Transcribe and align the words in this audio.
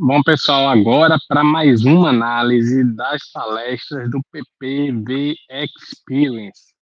Bom, 0.00 0.22
pessoal, 0.22 0.68
agora 0.68 1.18
para 1.28 1.42
mais 1.42 1.84
uma 1.84 2.10
análise 2.10 2.84
das 2.94 3.20
palestras 3.32 4.08
do 4.08 4.20
PPV 4.30 5.34
Experience, 5.50 6.72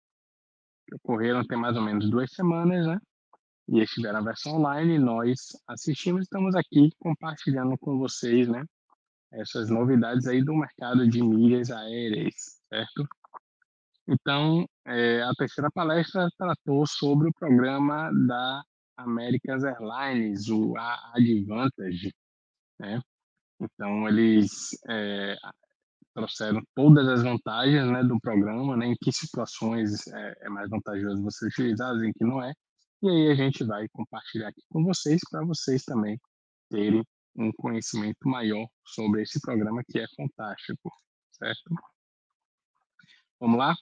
que 0.87 0.95
ocorreram 0.97 1.43
tem 1.47 1.57
mais 1.57 1.75
ou 1.77 1.83
menos 1.83 2.11
duas 2.11 2.31
semanas, 2.31 2.87
né? 2.87 2.99
E 3.69 3.81
estiveram 3.81 4.19
a 4.19 4.23
versão 4.23 4.57
online, 4.57 4.99
nós 4.99 5.39
assistimos, 5.67 6.25
estamos 6.25 6.55
aqui 6.55 6.91
compartilhando 6.99 7.79
com 7.79 7.99
vocês, 7.99 8.49
né? 8.49 8.63
Essas 9.33 9.71
novidades 9.71 10.27
aí 10.27 10.45
do 10.45 10.55
mercado 10.55 11.09
de 11.09 11.23
milhas 11.23 11.71
aéreas, 11.71 12.35
certo? 12.69 13.09
Então, 14.07 14.67
é, 14.85 15.23
a 15.23 15.33
terceira 15.39 15.71
palestra 15.73 16.29
tratou 16.37 16.87
sobre 16.87 17.29
o 17.31 17.33
programa 17.33 18.11
da 18.27 18.63
American 18.99 19.57
Airlines, 19.65 20.51
o 20.51 20.75
Advantage, 21.15 22.13
né? 22.79 23.01
Então, 23.61 24.09
eles 24.09 24.71
é, 24.89 25.37
trouxeram 26.15 26.63
todas 26.75 27.07
as 27.09 27.23
vantagens 27.23 27.91
né, 27.91 28.03
do 28.03 28.19
programa, 28.21 28.77
né, 28.77 28.87
em 28.87 28.97
que 29.03 29.13
situações 29.13 30.07
é, 30.09 30.35
é, 30.43 30.49
mais 30.49 30.69
vantajoso 30.69 31.23
você 31.23 31.47
utilizar, 31.47 31.95
em 32.03 32.13
que 32.13 32.25
não 32.25 32.43
é. 32.43 32.53
E 33.03 33.09
aí 33.09 33.31
a 33.31 33.35
gente 33.35 33.65
vai 33.65 33.87
compartilhar 33.89 34.49
aqui 34.49 34.63
com 34.71 34.83
vocês, 34.85 35.21
para 35.31 35.45
vocês 35.45 35.85
também 35.85 36.19
terem 36.71 37.05
um 37.37 37.53
conhecimento 37.53 38.27
maior 38.27 38.67
sobre 38.85 39.23
esse 39.23 39.41
programa 39.41 39.83
que 39.91 39.99
é 39.99 40.07
fantástico, 40.17 40.91
certo? 41.33 41.75
Vamos 43.39 43.59
lá? 43.59 43.75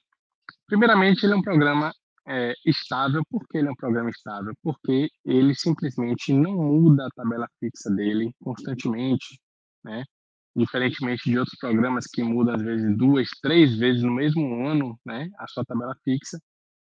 Primeiramente, 0.67 1.25
ele 1.25 1.35
é 1.35 1.37
um 1.37 1.43
programa 1.43 1.95
é, 2.27 2.55
estável. 2.65 3.23
Por 3.31 3.47
que 3.49 3.59
ele 3.59 3.69
é 3.69 3.71
um 3.71 3.77
programa 3.77 4.11
estável? 4.11 4.55
Porque 4.63 5.09
ele 5.25 5.55
simplesmente 5.55 6.33
não 6.33 6.53
muda 6.57 7.07
a 7.07 7.11
tabela 7.15 7.49
fixa 7.61 7.91
dele 7.91 8.33
constantemente, 8.41 9.39
né? 9.85 10.05
Diferentemente 10.57 11.31
de 11.31 11.39
outros 11.39 11.59
programas 11.59 12.07
que 12.07 12.23
mudam 12.23 12.55
às 12.55 12.63
vezes 12.63 12.97
duas, 12.97 13.29
três 13.43 13.77
vezes 13.77 14.03
no 14.03 14.13
mesmo 14.13 14.67
ano, 14.67 14.99
né? 15.05 15.31
A 15.39 15.49
sua 15.49 15.65
tabela 15.65 15.95
fixa. 16.05 16.39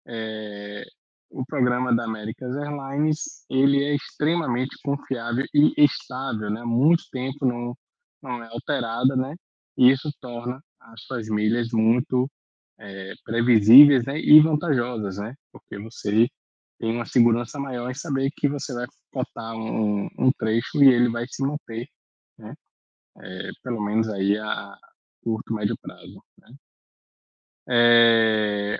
É, 0.07 0.83
o 1.29 1.45
programa 1.45 1.95
da 1.95 2.05
American 2.05 2.49
Airlines 2.53 3.45
ele 3.49 3.83
é 3.83 3.95
extremamente 3.95 4.77
confiável 4.83 5.45
e 5.53 5.73
estável, 5.77 6.49
né? 6.51 6.63
Muito 6.63 7.03
tempo 7.11 7.45
não 7.45 7.75
não 8.21 8.41
é 8.43 8.47
alterada, 8.47 9.15
né? 9.15 9.35
E 9.77 9.91
isso 9.91 10.09
torna 10.21 10.61
as 10.79 11.01
suas 11.03 11.27
milhas 11.29 11.69
muito 11.73 12.29
é, 12.79 13.13
previsíveis 13.23 14.05
né, 14.05 14.19
e 14.19 14.39
vantajosas, 14.39 15.17
né? 15.17 15.35
Porque 15.51 15.77
você 15.79 16.27
tem 16.79 16.95
uma 16.95 17.05
segurança 17.05 17.59
maior 17.59 17.89
em 17.89 17.93
saber 17.93 18.31
que 18.35 18.47
você 18.47 18.73
vai 18.73 18.85
cotar 19.11 19.55
um, 19.55 20.07
um 20.17 20.31
trecho 20.37 20.83
e 20.83 20.87
ele 20.87 21.09
vai 21.09 21.25
se 21.27 21.43
manter, 21.43 21.87
né? 22.37 22.53
É, 23.17 23.49
pelo 23.63 23.81
menos 23.81 24.09
aí 24.09 24.37
a 24.37 24.77
curto, 25.21 25.53
médio 25.53 25.77
prazo. 25.81 26.21
Né? 26.37 26.55
É, 27.69 28.77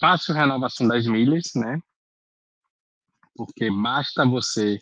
fácil 0.00 0.34
renovação 0.34 0.86
das 0.88 1.06
milhas, 1.06 1.50
né? 1.56 1.78
Porque 3.36 3.70
basta 3.70 4.24
você 4.24 4.78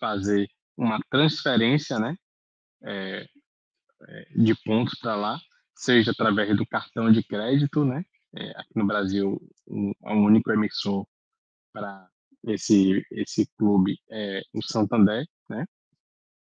fazer 0.00 0.48
uma 0.76 1.00
transferência, 1.10 1.98
né? 1.98 2.16
É, 2.84 3.26
é 4.08 4.24
de 4.34 4.54
pontos 4.64 4.98
para 4.98 5.14
lá 5.14 5.38
seja 5.82 6.12
através 6.12 6.56
do 6.56 6.66
cartão 6.66 7.10
de 7.10 7.22
crédito, 7.24 7.84
né? 7.84 8.04
É, 8.34 8.50
aqui 8.52 8.70
no 8.76 8.86
Brasil, 8.86 9.40
o, 9.66 9.92
o 10.00 10.12
único 10.14 10.50
emissor 10.52 11.06
para 11.72 12.08
esse 12.44 13.04
esse 13.10 13.46
clube 13.58 13.98
é 14.10 14.42
o 14.54 14.62
Santander, 14.62 15.26
né? 15.48 15.66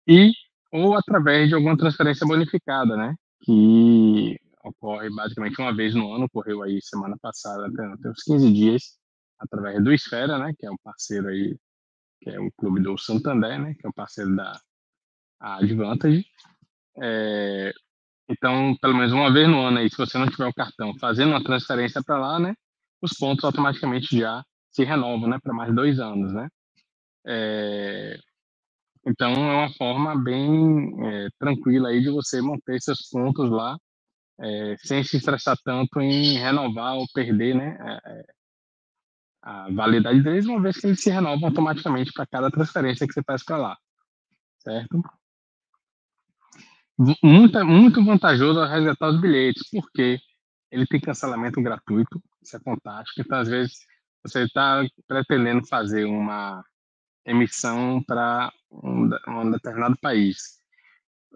E 0.06 0.32
ou 0.72 0.94
através 0.96 1.48
de 1.48 1.54
alguma 1.54 1.76
transferência 1.76 2.26
bonificada, 2.26 2.96
né? 2.96 3.14
Que 3.42 4.38
ocorre 4.64 5.10
basicamente 5.10 5.60
uma 5.60 5.74
vez 5.74 5.94
no 5.94 6.12
ano, 6.14 6.26
ocorreu 6.26 6.62
aí 6.62 6.80
semana 6.82 7.16
passada, 7.20 7.66
até 7.66 8.08
uns 8.10 8.22
15 8.22 8.52
dias, 8.52 8.98
através 9.38 9.82
do 9.82 9.92
Esfera, 9.92 10.38
né? 10.38 10.52
Que 10.58 10.66
é 10.66 10.70
um 10.70 10.78
parceiro 10.82 11.28
aí, 11.28 11.56
que 12.20 12.30
é 12.30 12.40
o 12.40 12.50
clube 12.52 12.80
do 12.80 12.96
Santander, 12.98 13.60
né? 13.60 13.74
Que 13.74 13.86
é 13.86 13.90
o 13.90 13.94
parceiro 13.94 14.34
da 14.36 14.60
Advantage. 15.40 16.24
É, 17.02 17.72
então, 18.28 18.76
pelo 18.80 18.94
menos 18.94 19.12
uma 19.12 19.32
vez 19.32 19.48
no 19.48 19.60
ano 19.60 19.78
aí, 19.78 19.90
se 19.90 19.96
você 19.96 20.16
não 20.18 20.26
tiver 20.28 20.46
o 20.46 20.54
cartão 20.54 20.94
fazendo 20.98 21.30
uma 21.30 21.44
transferência 21.44 22.02
para 22.02 22.18
lá, 22.18 22.38
né, 22.38 22.54
os 23.02 23.12
pontos 23.14 23.44
automaticamente 23.44 24.18
já 24.18 24.42
se 24.70 24.84
renovam, 24.84 25.28
né, 25.28 25.38
para 25.42 25.54
mais 25.54 25.74
dois 25.74 26.00
anos, 26.00 26.32
né. 26.32 26.48
É, 27.26 28.18
então, 29.06 29.32
é 29.32 29.54
uma 29.66 29.72
forma 29.74 30.16
bem 30.22 30.92
é, 31.06 31.28
tranquila 31.38 31.90
aí 31.90 32.00
de 32.00 32.10
você 32.10 32.40
manter 32.40 32.80
seus 32.80 33.08
pontos 33.10 33.50
lá, 33.50 33.76
é, 34.40 34.76
sem 34.78 35.04
se 35.04 35.18
estressar 35.18 35.56
tanto 35.64 36.00
em 36.00 36.38
renovar 36.38 36.96
ou 36.96 37.06
perder, 37.14 37.54
né, 37.54 37.78
é, 37.80 38.12
é, 38.12 38.24
a 39.42 39.70
validade 39.70 40.22
deles, 40.22 40.46
uma 40.46 40.60
vez 40.62 40.78
que 40.78 40.86
eles 40.86 41.02
se 41.02 41.10
renovam 41.10 41.48
automaticamente 41.48 42.12
para 42.12 42.26
cada 42.26 42.50
transferência 42.50 43.06
que 43.06 43.12
você 43.12 43.22
faz 43.22 43.44
para 43.44 43.58
lá, 43.58 43.76
certo? 44.60 45.02
Muito, 47.22 47.64
muito 47.64 48.04
vantajoso 48.04 48.64
resgatar 48.64 49.08
os 49.08 49.20
bilhetes, 49.20 49.68
porque 49.70 50.18
ele 50.70 50.86
tem 50.86 51.00
cancelamento 51.00 51.62
gratuito, 51.62 52.22
isso 52.42 52.56
é 52.56 52.60
fantástico. 52.60 53.20
Então, 53.20 53.38
às 53.38 53.48
vezes, 53.48 53.78
você 54.22 54.44
está 54.44 54.84
pretendendo 55.06 55.66
fazer 55.66 56.04
uma 56.04 56.64
emissão 57.26 58.02
para 58.04 58.52
um, 58.70 59.10
um, 59.28 59.50
determinado 59.50 59.96
país. 60.00 60.58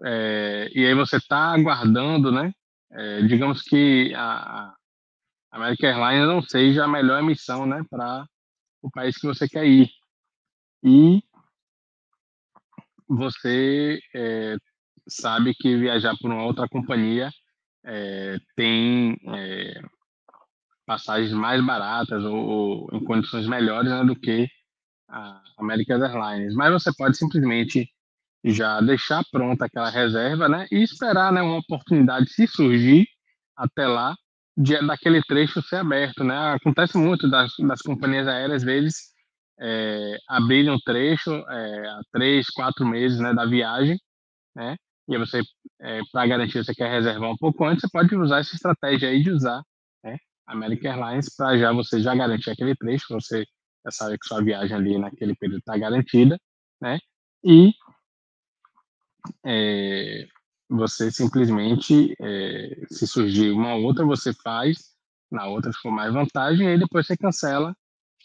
É, 0.03 0.69
e 0.73 0.85
aí 0.85 0.93
você 0.93 1.17
está 1.17 1.53
aguardando, 1.53 2.31
né? 2.31 2.53
É, 2.91 3.21
digamos 3.23 3.61
que 3.61 4.13
a, 4.15 4.71
a 4.71 4.75
American 5.51 5.89
Airlines 5.89 6.27
não 6.27 6.41
seja 6.41 6.85
a 6.85 6.87
melhor 6.87 7.19
emissão, 7.21 7.65
né, 7.65 7.83
para 7.89 8.25
o 8.81 8.89
país 8.91 9.17
que 9.17 9.27
você 9.27 9.47
quer 9.47 9.65
ir. 9.65 9.89
E 10.83 11.21
você 13.07 13.99
é, 14.15 14.55
sabe 15.09 15.53
que 15.53 15.75
viajar 15.75 16.15
por 16.19 16.31
uma 16.31 16.43
outra 16.43 16.67
companhia 16.67 17.29
é, 17.85 18.37
tem 18.55 19.17
é, 19.35 19.81
passagens 20.85 21.31
mais 21.31 21.63
baratas 21.65 22.23
ou, 22.23 22.35
ou, 22.35 22.89
em 22.93 23.03
condições 23.03 23.47
melhores 23.47 23.89
né, 23.89 24.03
do 24.03 24.15
que 24.15 24.47
a 25.07 25.41
American 25.57 26.03
Airlines. 26.03 26.53
Mas 26.55 26.71
você 26.71 26.91
pode 26.95 27.17
simplesmente 27.17 27.89
já 28.43 28.79
deixar 28.81 29.23
pronta 29.31 29.65
aquela 29.65 29.89
reserva 29.89 30.47
né, 30.47 30.67
e 30.71 30.83
esperar 30.83 31.31
né, 31.31 31.41
uma 31.41 31.59
oportunidade 31.59 32.31
se 32.31 32.47
surgir 32.47 33.07
até 33.55 33.87
lá 33.87 34.15
de, 34.55 34.79
daquele 34.85 35.21
trecho 35.23 35.61
ser 35.61 35.77
aberto. 35.77 36.23
Né? 36.23 36.35
Acontece 36.53 36.97
muito 36.97 37.29
das, 37.29 37.51
das 37.59 37.81
companhias 37.81 38.27
aéreas, 38.27 38.57
às 38.57 38.63
vezes, 38.63 38.95
é, 39.59 40.17
abrirem 40.27 40.71
um 40.71 40.79
trecho 40.79 41.31
é, 41.31 41.87
há 41.89 42.01
três, 42.11 42.47
quatro 42.49 42.85
meses 42.85 43.19
né, 43.19 43.33
da 43.33 43.45
viagem, 43.45 43.99
né? 44.55 44.77
E 45.09 45.17
você, 45.17 45.41
é, 45.81 46.01
para 46.11 46.27
garantir 46.27 46.63
você 46.63 46.73
quer 46.73 46.91
reservar 46.91 47.31
um 47.31 47.37
pouco 47.37 47.65
antes, 47.65 47.81
você 47.81 47.89
pode 47.91 48.15
usar 48.15 48.39
essa 48.39 48.55
estratégia 48.55 49.09
aí 49.09 49.23
de 49.23 49.31
usar 49.31 49.61
né, 50.03 50.17
American 50.47 50.91
Airlines 50.91 51.35
para 51.35 51.57
já 51.57 51.73
você 51.73 51.99
já 51.99 52.13
garantir 52.15 52.51
aquele 52.51 52.75
trecho, 52.75 53.07
você 53.09 53.43
já 53.83 53.91
sabe 53.91 54.19
que 54.19 54.27
sua 54.27 54.43
viagem 54.43 54.77
ali 54.77 54.97
naquele 54.99 55.35
período 55.35 55.59
está 55.59 55.75
garantida, 55.77 56.39
né? 56.79 56.99
E 57.43 57.73
é, 59.43 60.27
você 60.69 61.11
simplesmente, 61.11 62.13
é, 62.21 62.85
se 62.91 63.07
surgir 63.07 63.51
uma 63.51 63.75
outra, 63.75 64.05
você 64.05 64.31
faz, 64.33 64.93
na 65.31 65.47
outra 65.47 65.71
for 65.73 65.91
mais 65.91 66.13
vantagem, 66.13 66.67
e 66.69 66.77
depois 66.77 67.07
você 67.07 67.17
cancela 67.17 67.75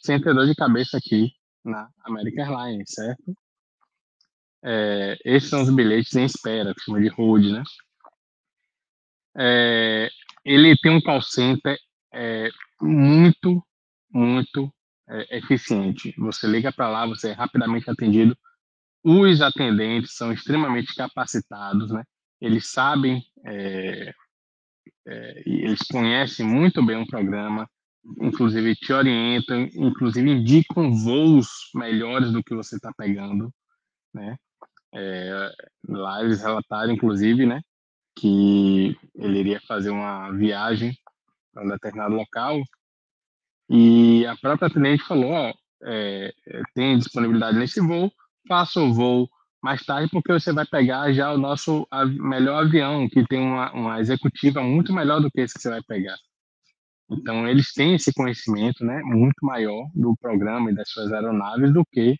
sem 0.03 0.21
ter 0.21 0.35
dor 0.35 0.47
de 0.47 0.55
cabeça 0.55 0.99
aqui 0.99 1.33
na 1.65 1.89
American 2.05 2.45
Airlines, 2.45 2.91
certo? 2.91 3.35
É, 4.65 5.19
esses 5.25 5.51
são 5.51 5.63
os 5.63 5.75
bilhetes 5.75 6.15
em 6.17 6.25
espera, 6.25 6.75
que 6.75 6.81
chama 6.81 7.01
de 7.01 7.09
hold, 7.09 7.45
né? 7.53 7.63
É, 9.37 10.09
ele 10.45 10.77
tem 10.79 10.93
um 10.93 11.01
call 11.01 11.21
center 11.21 11.77
é, 12.13 12.49
muito, 12.81 13.63
muito 14.11 14.73
é, 15.09 15.39
eficiente. 15.39 16.15
Você 16.19 16.47
liga 16.47 16.73
para 16.73 16.89
lá, 16.89 17.07
você 17.07 17.31
é 17.31 17.33
rapidamente 17.33 17.91
atendido. 17.91 18.37
Os 19.03 19.43
atendentes 19.43 20.17
são 20.17 20.33
extremamente 20.33 20.95
capacitados, 20.95 21.91
né? 21.91 22.03
Eles 22.41 22.71
sabem, 22.71 23.23
é, 23.45 24.13
é, 25.07 25.43
eles 25.47 25.81
conhecem 25.91 26.47
muito 26.47 26.85
bem 26.85 26.97
o 26.97 27.07
programa, 27.07 27.69
inclusive 28.21 28.75
te 28.77 28.93
orientam, 28.93 29.69
inclusive 29.75 30.31
indicam 30.31 30.93
voos 30.95 31.49
melhores 31.75 32.33
do 32.33 32.43
que 32.43 32.55
você 32.55 32.77
está 32.77 32.93
pegando, 32.97 33.53
né? 34.15 34.37
É, 34.95 35.51
lá 35.89 36.23
eles 36.23 36.41
relataram, 36.41 36.93
inclusive, 36.93 37.47
né, 37.47 37.61
que 38.17 38.97
ele 39.17 39.41
iria 39.41 39.61
fazer 39.67 39.91
uma 39.91 40.31
viagem 40.33 40.97
para 41.53 41.65
um 41.65 41.69
determinado 41.69 42.15
local 42.15 42.61
e 43.69 44.27
a 44.27 44.37
própria 44.37 44.69
atendente 44.69 45.03
falou, 45.05 45.33
ó, 45.33 45.53
é, 45.85 46.33
tem 46.75 46.99
disponibilidade 46.99 47.59
nesse 47.59 47.81
voo, 47.81 48.13
faça 48.49 48.81
o 48.81 48.93
voo 48.93 49.29
mais 49.63 49.85
tarde, 49.85 50.11
porque 50.11 50.33
você 50.33 50.53
vai 50.53 50.67
pegar 50.67 51.13
já 51.13 51.33
o 51.33 51.39
nosso 51.39 51.87
melhor 52.21 52.65
avião, 52.65 53.09
que 53.09 53.27
tem 53.27 53.41
uma, 53.41 53.73
uma 53.73 54.01
executiva 54.01 54.63
muito 54.63 54.93
melhor 54.93 55.21
do 55.21 55.31
que 55.31 55.41
esse 55.41 55.55
que 55.55 55.61
você 55.61 55.71
vai 55.71 55.83
pegar. 55.83 56.17
Então, 57.11 57.49
eles 57.49 57.73
têm 57.73 57.95
esse 57.95 58.13
conhecimento 58.13 58.85
né, 58.85 59.01
muito 59.03 59.37
maior 59.43 59.87
do 59.95 60.15
programa 60.21 60.71
e 60.71 60.75
das 60.75 60.91
suas 60.91 61.13
aeronaves 61.13 61.73
do 61.73 61.83
que 61.91 62.17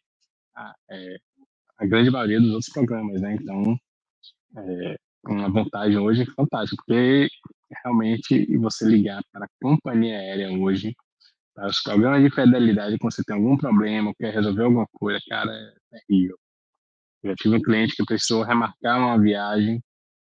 a, 0.57 0.75
é, 0.91 1.17
a 1.79 1.87
grande 1.87 2.11
maioria 2.11 2.41
dos 2.41 2.51
outros 2.51 2.73
programas. 2.73 3.21
Né? 3.21 3.37
Então, 3.41 3.79
é 4.57 4.97
uma 5.27 5.51
vantagem 5.51 5.99
hoje 5.99 6.27
fantástica, 6.37 6.83
porque 6.87 7.29
realmente 7.83 8.57
você 8.59 8.87
ligar 8.87 9.23
para 9.33 9.47
a 9.47 9.49
companhia 9.61 10.19
aérea 10.19 10.51
hoje, 10.53 10.95
para 11.55 11.69
os 11.69 11.81
programas 11.83 12.23
de 12.23 12.35
fidelidade, 12.35 12.99
quando 12.99 13.15
você 13.15 13.23
tem 13.25 13.37
algum 13.37 13.57
problema, 13.57 14.13
quer 14.19 14.35
resolver 14.35 14.65
alguma 14.65 14.87
coisa, 14.93 15.21
cara, 15.29 15.53
é 15.53 15.99
terrível. 16.09 16.37
Eu 17.23 17.35
tive 17.37 17.57
um 17.57 17.63
cliente 17.63 17.97
que 17.97 18.05
precisou 18.05 18.43
remarcar 18.43 18.99
uma 18.99 19.19
viagem, 19.21 19.83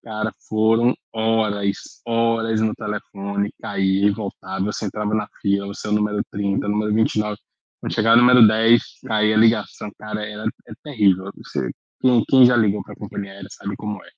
cara, 0.04 0.32
foram 0.48 0.96
horas, 1.12 2.02
horas 2.06 2.62
no 2.62 2.74
telefone, 2.76 3.52
caía 3.62 4.08
e 4.08 4.12
voltava, 4.12 4.66
você 4.66 4.86
entrava 4.86 5.14
na 5.14 5.28
fila, 5.42 5.68
você 5.68 5.88
é 5.88 5.92
o 5.92 5.94
número 5.94 6.22
30, 6.32 6.68
número 6.68 6.94
29, 6.94 7.38
quando 7.80 7.94
chegava 7.94 8.16
no 8.16 8.24
número 8.24 8.48
10, 8.48 8.82
caía 9.06 9.36
a 9.36 9.40
ligação, 9.40 9.92
cara, 9.98 10.26
era, 10.26 10.44
é 10.68 10.74
terrível. 10.84 11.32
Você, 11.36 11.72
quem, 12.02 12.24
quem 12.28 12.46
já 12.46 12.56
ligou 12.56 12.84
para 12.84 12.94
a 12.94 12.98
companhia 12.98 13.32
aérea 13.34 13.50
sabe 13.52 13.76
como 13.76 14.04
é, 14.04 14.10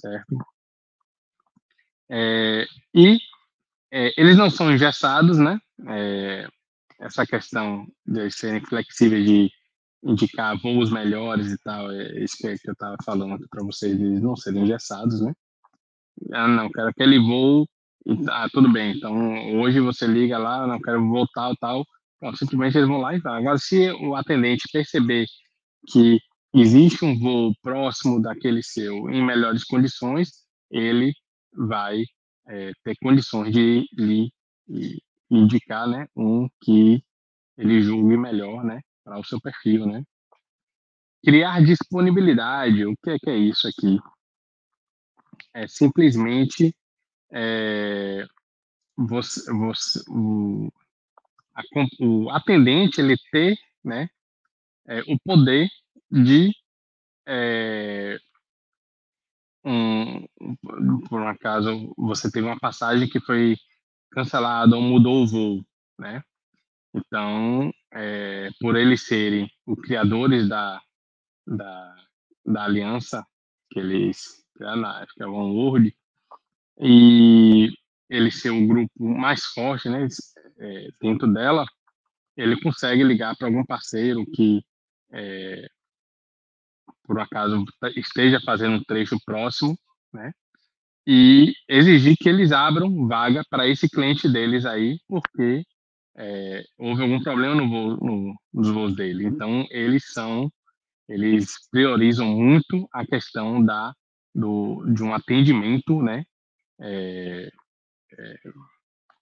certo? 0.00 0.36
É, 2.10 2.66
e 2.94 3.18
é, 3.90 4.12
eles 4.20 4.36
não 4.36 4.50
são 4.50 4.72
engessados, 4.72 5.38
né? 5.38 5.58
É, 5.88 6.48
essa 7.00 7.26
questão 7.26 7.86
de 8.06 8.30
serem 8.30 8.60
flexíveis 8.64 9.26
de 9.26 9.50
indicar 10.02 10.56
voos 10.60 10.90
melhores 10.90 11.52
e 11.52 11.58
tal, 11.58 11.90
é 11.90 12.22
isso 12.22 12.36
que 12.38 12.46
eu 12.46 12.72
estava 12.72 12.96
falando 13.04 13.46
para 13.48 13.64
vocês, 13.64 13.98
eles 13.98 14.22
não 14.22 14.36
serem 14.36 14.62
engessados, 14.62 15.20
né? 15.20 15.32
Ah, 16.32 16.48
não, 16.48 16.70
quero 16.70 16.88
aquele 16.88 17.18
voo, 17.18 17.68
ah, 18.28 18.48
tudo 18.52 18.70
bem, 18.70 18.96
então 18.96 19.58
hoje 19.60 19.80
você 19.80 20.06
liga 20.06 20.38
lá, 20.38 20.66
não 20.66 20.80
quero 20.80 21.06
voltar 21.08 21.52
tal, 21.60 21.84
tal, 21.84 21.84
simplesmente 22.34 22.76
eles 22.76 22.88
vão 22.88 22.98
lá 22.98 23.14
e 23.14 23.20
vão. 23.20 23.34
Agora, 23.34 23.58
se 23.58 23.90
o 23.90 24.14
atendente 24.14 24.68
perceber 24.72 25.26
que 25.88 26.18
existe 26.54 27.04
um 27.04 27.18
voo 27.18 27.52
próximo 27.62 28.20
daquele 28.20 28.62
seu 28.62 29.08
em 29.10 29.24
melhores 29.24 29.64
condições, 29.64 30.44
ele 30.70 31.12
vai 31.52 32.02
é, 32.48 32.72
ter 32.84 32.96
condições 33.02 33.52
de 33.52 33.86
lhe 33.92 34.30
indicar 35.30 35.86
né, 35.88 36.06
um 36.16 36.48
que 36.62 37.02
ele 37.56 37.82
julgue 37.82 38.16
melhor, 38.16 38.64
né, 38.64 38.80
para 39.04 39.18
o 39.18 39.24
seu 39.24 39.40
perfil, 39.40 39.86
né? 39.86 40.02
Criar 41.24 41.62
disponibilidade, 41.64 42.86
o 42.86 42.94
que 43.02 43.10
é, 43.10 43.18
que 43.18 43.30
é 43.30 43.36
isso 43.36 43.66
aqui? 43.66 43.98
É 45.52 45.66
simplesmente 45.66 46.74
é, 47.32 48.24
você, 48.96 49.52
você, 49.52 50.00
a, 51.58 52.04
o 52.04 52.30
atendente 52.30 53.00
ele 53.00 53.16
ter 53.32 53.56
né, 53.84 54.08
é, 54.86 55.00
o 55.02 55.18
poder 55.24 55.68
de 56.10 56.52
é, 57.26 58.18
um, 59.64 60.26
por 61.08 61.20
um 61.20 61.28
acaso 61.28 61.92
você 61.96 62.30
teve 62.30 62.46
uma 62.46 62.58
passagem 62.58 63.08
que 63.08 63.20
foi 63.20 63.56
cancelada 64.10 64.76
ou 64.76 64.82
mudou 64.82 65.24
o 65.24 65.26
voo, 65.26 65.66
né? 65.98 66.22
Então, 66.94 67.70
é, 67.92 68.48
por 68.60 68.76
eles 68.76 69.06
serem 69.06 69.50
os 69.66 69.78
criadores 69.80 70.48
da, 70.48 70.80
da, 71.46 72.06
da 72.46 72.64
aliança 72.64 73.26
que 73.70 73.78
eles 73.78 74.42
criaram 74.54 74.80
na 74.80 75.02
época, 75.02 75.26
a 75.26 75.30
OneWorld, 75.30 75.94
e 76.80 77.68
ele 78.08 78.30
ser 78.30 78.50
o 78.50 78.66
grupo 78.66 78.90
mais 78.98 79.44
forte 79.46 79.88
né, 79.88 80.06
é, 80.58 80.88
dentro 81.00 81.32
dela, 81.32 81.64
ele 82.36 82.60
consegue 82.60 83.02
ligar 83.02 83.36
para 83.36 83.48
algum 83.48 83.64
parceiro 83.64 84.24
que, 84.26 84.62
é, 85.12 85.66
por 87.04 87.18
acaso, 87.20 87.64
esteja 87.96 88.40
fazendo 88.40 88.76
um 88.76 88.84
trecho 88.84 89.18
próximo, 89.24 89.76
né, 90.12 90.32
e 91.06 91.54
exigir 91.66 92.16
que 92.18 92.28
eles 92.28 92.52
abram 92.52 93.06
vaga 93.06 93.42
para 93.48 93.66
esse 93.66 93.88
cliente 93.88 94.28
deles 94.28 94.66
aí, 94.66 95.00
porque 95.08 95.64
é, 96.16 96.62
houve 96.76 97.02
algum 97.02 97.22
problema 97.22 97.54
no 97.54 97.68
voo, 97.68 97.96
no, 97.96 98.34
nos 98.52 98.68
voos 98.68 98.94
dele. 98.94 99.24
Então, 99.24 99.66
eles 99.70 100.12
são, 100.12 100.52
eles 101.08 101.68
priorizam 101.70 102.26
muito 102.26 102.86
a 102.92 103.06
questão 103.06 103.64
da, 103.64 103.94
do, 104.34 104.84
de 104.92 105.02
um 105.02 105.14
atendimento, 105.14 106.02
né, 106.02 106.24
é, 106.80 107.50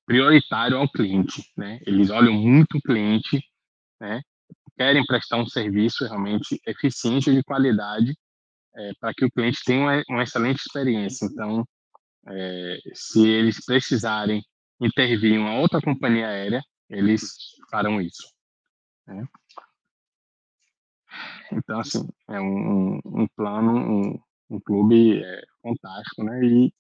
prioritário 0.06 0.78
ao 0.78 0.88
cliente, 0.88 1.42
né? 1.56 1.80
Eles 1.86 2.10
olham 2.10 2.32
muito 2.34 2.78
o 2.78 2.82
cliente, 2.82 3.42
né? 4.00 4.22
Querem 4.76 5.04
prestar 5.06 5.38
um 5.38 5.46
serviço 5.46 6.04
realmente 6.04 6.60
eficiente 6.66 7.34
de 7.34 7.42
qualidade 7.42 8.16
é, 8.76 8.92
para 9.00 9.12
que 9.14 9.24
o 9.24 9.30
cliente 9.30 9.60
tenha 9.64 9.80
uma, 9.80 10.02
uma 10.08 10.22
excelente 10.22 10.60
experiência. 10.60 11.26
Então, 11.26 11.64
é, 12.28 12.78
se 12.94 13.26
eles 13.26 13.64
precisarem 13.64 14.42
intervir 14.80 15.32
em 15.32 15.38
uma 15.38 15.58
outra 15.58 15.80
companhia 15.80 16.28
aérea, 16.28 16.62
eles 16.88 17.34
farão 17.70 18.00
isso. 18.00 18.28
Né? 19.06 19.26
Então, 21.52 21.80
assim, 21.80 22.06
é 22.28 22.40
um, 22.40 23.00
um 23.04 23.26
plano, 23.36 23.72
um, 23.72 24.20
um 24.50 24.60
clube 24.60 25.22
é, 25.22 25.42
fantástico, 25.62 26.24
né? 26.24 26.44
E, 26.44 26.72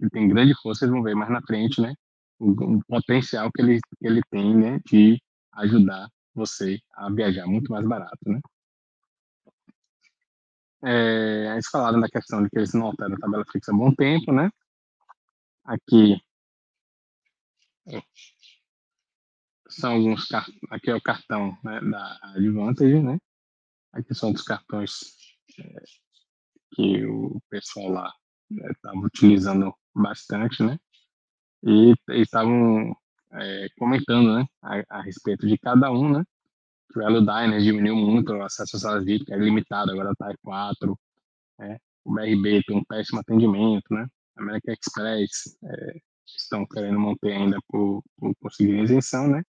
e, 0.00 0.10
tem 0.10 0.28
grande 0.28 0.54
força, 0.62 0.80
vocês 0.80 0.90
vão 0.90 1.02
ver 1.02 1.14
mais 1.14 1.30
na 1.30 1.42
frente, 1.42 1.80
né? 1.80 1.94
O 2.44 2.82
potencial 2.88 3.50
que 3.52 3.62
ele, 3.62 3.78
que 3.80 4.06
ele 4.06 4.20
tem, 4.30 4.56
né? 4.56 4.80
De 4.86 5.22
ajudar 5.52 6.08
você 6.34 6.80
a 6.94 7.10
viajar 7.10 7.46
muito 7.46 7.70
mais 7.70 7.86
barato, 7.86 8.18
né? 8.26 8.40
É, 10.84 11.52
eles 11.52 11.68
falaram 11.68 12.00
da 12.00 12.08
questão 12.08 12.42
de 12.42 12.50
que 12.50 12.58
eles 12.58 12.74
não 12.74 12.86
alteram 12.86 13.14
a 13.14 13.18
tabela 13.18 13.44
fixa 13.52 13.70
há 13.70 13.76
bom 13.76 13.94
tempo, 13.94 14.32
né? 14.32 14.50
Aqui 15.64 16.20
são 19.68 19.92
alguns 19.92 20.28
aqui 20.70 20.90
é 20.90 20.94
o 20.94 21.00
cartão 21.00 21.56
né, 21.64 21.80
da 21.80 22.18
Advantage, 22.34 23.00
né? 23.00 23.18
Aqui 23.92 24.14
são 24.14 24.32
os 24.32 24.42
cartões 24.42 25.14
é, 25.58 25.82
que 26.74 27.06
o 27.06 27.40
pessoal 27.48 27.88
lá 27.88 28.12
estava 28.50 28.96
né, 28.96 29.06
utilizando 29.06 29.74
bastante, 29.94 30.62
né? 30.62 30.78
E 31.64 31.94
estavam 32.10 32.94
é, 33.32 33.68
comentando, 33.78 34.34
né, 34.36 34.46
a, 34.62 34.98
a, 34.98 35.02
respeito 35.02 35.46
de 35.46 35.56
cada 35.58 35.90
um, 35.92 36.10
né? 36.12 36.24
Que 36.92 36.98
o 36.98 37.02
Elo 37.02 37.20
Diner 37.20 37.60
diminuiu 37.60 37.96
muito 37.96 38.32
o 38.32 38.42
acesso 38.42 38.76
às 38.76 38.82
salas 38.82 39.04
VIP, 39.04 39.26
que 39.26 39.32
era 39.32 39.42
limitado, 39.42 39.92
agora 39.92 40.12
está 40.12 40.30
em 40.32 40.36
4, 40.42 40.98
né? 41.58 41.78
O 42.04 42.12
BRB 42.14 42.62
tem 42.66 42.76
um 42.76 42.84
péssimo 42.84 43.20
atendimento, 43.20 43.84
né? 43.94 44.06
American 44.36 44.74
Express 44.74 45.56
é, 45.64 45.98
estão 46.26 46.66
querendo 46.66 46.98
manter 46.98 47.32
ainda 47.32 47.58
por, 47.68 48.02
por 48.18 48.34
conseguir 48.40 48.82
isenção, 48.82 49.28
né? 49.28 49.42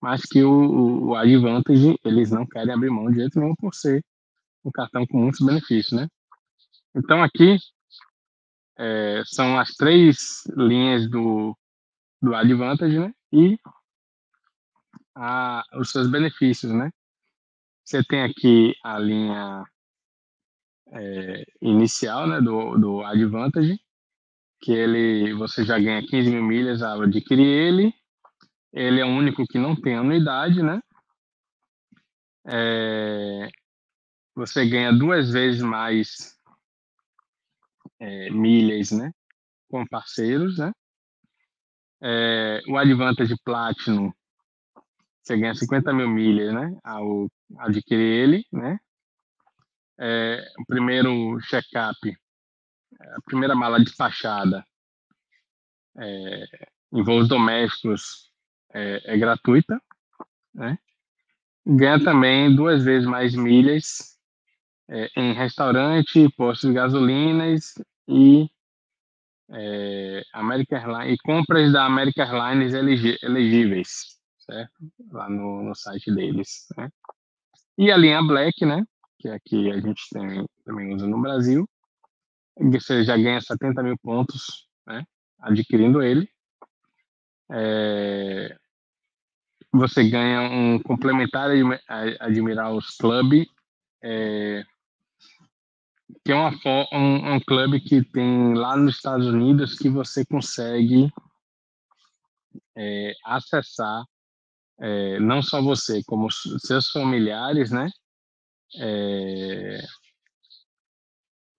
mas 0.00 0.22
que 0.22 0.42
o, 0.42 1.08
o 1.08 1.14
Advantage 1.14 1.96
eles 2.04 2.30
não 2.30 2.46
querem 2.46 2.72
abrir 2.72 2.90
mão 2.90 3.10
de 3.10 3.16
jeito 3.16 3.38
nenhum 3.38 3.54
por 3.56 3.74
ser 3.74 4.02
um 4.64 4.70
cartão 4.70 5.06
com 5.06 5.18
muitos 5.18 5.44
benefícios, 5.44 5.92
né? 5.92 6.08
Então 6.94 7.22
aqui 7.22 7.58
é, 8.78 9.22
são 9.26 9.58
as 9.58 9.70
três 9.74 10.42
linhas 10.56 11.08
do, 11.08 11.56
do 12.22 12.34
Advantage, 12.34 12.98
né? 12.98 13.12
E 13.32 13.58
a, 15.14 15.62
os 15.74 15.90
seus 15.90 16.10
benefícios, 16.10 16.72
né? 16.72 16.90
Você 17.84 18.02
tem 18.04 18.22
aqui 18.22 18.74
a 18.84 18.98
linha 18.98 19.64
é, 20.92 21.44
inicial, 21.60 22.26
né? 22.26 22.40
Do, 22.40 22.78
do 22.78 23.02
Advantage, 23.02 23.78
que 24.60 24.72
ele 24.72 25.34
você 25.34 25.64
já 25.64 25.78
ganha 25.78 26.06
15 26.06 26.30
mil 26.30 26.42
milhas 26.42 26.82
ao 26.82 27.02
adquirir 27.02 27.46
ele 27.46 27.94
ele 28.72 29.00
é 29.00 29.04
o 29.04 29.08
único 29.08 29.44
que 29.46 29.58
não 29.58 29.74
tem 29.74 29.96
anuidade, 29.96 30.62
né? 30.62 30.80
É, 32.46 33.48
você 34.34 34.66
ganha 34.68 34.92
duas 34.92 35.30
vezes 35.30 35.60
mais 35.60 36.39
é, 38.00 38.30
milhas, 38.30 38.90
né? 38.90 39.12
Com 39.68 39.86
parceiros, 39.86 40.58
né? 40.58 40.72
É, 42.02 42.62
o 42.66 42.76
Advantage 42.78 43.36
Platinum, 43.44 44.10
você 45.22 45.36
ganha 45.36 45.54
50 45.54 45.92
mil 45.92 46.08
milhas, 46.08 46.52
né? 46.54 46.76
Ao 46.82 47.28
adquirir 47.58 48.24
ele, 48.24 48.44
né? 48.50 48.78
É, 49.98 50.42
o 50.58 50.64
primeiro 50.64 51.38
check-up, 51.42 51.96
a 52.98 53.20
primeira 53.26 53.54
mala 53.54 53.78
despachada 53.78 54.64
é, 55.98 56.44
em 56.92 57.02
voos 57.02 57.28
domésticos 57.28 58.30
é, 58.72 59.14
é 59.14 59.18
gratuita, 59.18 59.80
né? 60.54 60.78
Ganha 61.66 62.02
também 62.02 62.54
duas 62.56 62.82
vezes 62.82 63.06
mais 63.06 63.34
milhas 63.34 64.18
é, 64.88 65.08
em 65.16 65.34
restaurante, 65.34 66.28
postos 66.34 66.70
de 66.70 66.74
gasolinas 66.74 67.74
e 68.08 68.50
é, 69.50 70.22
American 70.32 70.78
Airlines, 70.78 71.14
e 71.14 71.18
compras 71.18 71.72
da 71.72 71.84
American 71.84 72.24
Airlines 72.26 72.72
elegíveis, 73.22 74.18
certo? 74.38 74.72
Lá 75.10 75.28
no, 75.28 75.62
no 75.62 75.74
site 75.74 76.14
deles, 76.14 76.66
né? 76.76 76.88
E 77.76 77.90
a 77.90 77.96
linha 77.96 78.22
Black, 78.22 78.64
né? 78.64 78.84
Que 79.18 79.28
aqui 79.28 79.70
a 79.70 79.80
gente 79.80 80.02
tem, 80.12 80.46
também 80.64 80.94
usa 80.94 81.06
no 81.06 81.20
Brasil. 81.20 81.68
Você 82.58 83.04
já 83.04 83.16
ganha 83.16 83.40
70 83.40 83.82
mil 83.82 83.96
pontos, 83.98 84.68
né? 84.86 85.04
Adquirindo 85.40 86.02
ele. 86.02 86.28
É, 87.50 88.56
você 89.72 90.08
ganha 90.08 90.42
um 90.42 90.78
complementar 90.80 91.50
Admirals 92.20 92.96
Club, 92.98 93.44
é, 94.02 94.64
que 96.24 96.32
é 96.32 96.34
uma, 96.34 96.50
um, 96.92 97.34
um 97.34 97.40
clube 97.40 97.80
que 97.80 98.04
tem 98.04 98.54
lá 98.54 98.76
nos 98.76 98.96
Estados 98.96 99.26
Unidos 99.26 99.76
que 99.76 99.88
você 99.88 100.24
consegue 100.24 101.12
é, 102.76 103.12
acessar 103.24 104.04
é, 104.80 105.20
não 105.20 105.42
só 105.42 105.60
você, 105.62 106.02
como 106.04 106.28
seus 106.30 106.90
familiares, 106.90 107.70
né? 107.70 107.90
É, 108.76 109.80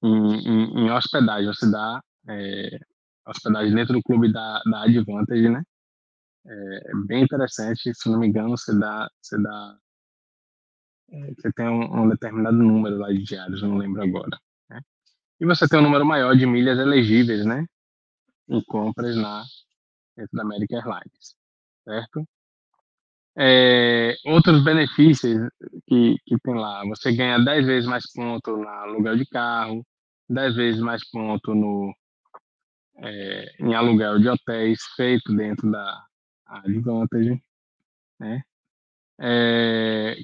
em, 0.03 0.33
em, 0.47 0.85
em, 0.85 0.91
hospedagem, 0.91 1.45
você 1.47 1.69
dá 1.69 2.01
é, 2.29 2.79
hospedagem 3.27 3.75
dentro 3.75 3.93
do 3.93 4.01
clube 4.01 4.31
da, 4.31 4.61
da 4.65 4.83
Advantage, 4.83 5.49
né? 5.49 5.61
É 6.45 6.91
bem 7.05 7.23
interessante, 7.23 7.93
se 7.93 8.09
não 8.09 8.19
me 8.19 8.27
engano, 8.27 8.57
você 8.57 8.77
dá, 8.77 9.07
você 9.21 9.39
dá, 9.41 9.77
é, 9.79 9.90
você 11.11 11.51
tem 11.53 11.67
um, 11.67 12.03
um 12.03 12.09
determinado 12.09 12.57
número 12.57 12.97
lá 12.97 13.09
de 13.09 13.23
diários, 13.23 13.61
não 13.61 13.77
lembro 13.77 14.01
agora. 14.01 14.37
Né? 14.69 14.81
E 15.39 15.45
você 15.45 15.67
tem 15.67 15.79
um 15.79 15.83
número 15.83 16.05
maior 16.05 16.35
de 16.35 16.45
milhas 16.45 16.79
elegíveis, 16.79 17.45
né? 17.45 17.65
Em 18.47 18.63
compras 18.63 19.15
na 19.15 19.43
dentro 20.15 20.37
da 20.37 20.43
American 20.43 20.79
Airlines, 20.79 21.35
certo? 21.83 22.27
É, 23.37 24.15
outros 24.25 24.63
benefícios 24.63 25.49
que, 25.87 26.17
que 26.25 26.37
tem 26.43 26.53
lá, 26.53 26.83
você 26.85 27.15
ganha 27.15 27.39
10 27.39 27.65
vezes 27.65 27.89
mais 27.89 28.11
ponto 28.11 28.57
no 28.57 28.67
aluguel 28.67 29.15
de 29.15 29.25
carro, 29.25 29.85
10 30.29 30.55
vezes 30.55 30.81
mais 30.81 31.09
ponto 31.09 31.55
no, 31.55 31.95
é, 32.97 33.45
em 33.59 33.73
aluguel 33.73 34.19
de 34.19 34.29
hotéis 34.29 34.81
feito 34.95 35.33
dentro 35.33 35.71
da 35.71 36.05
Advantage, 36.45 37.41
né? 38.19 38.43
É, 39.19 40.17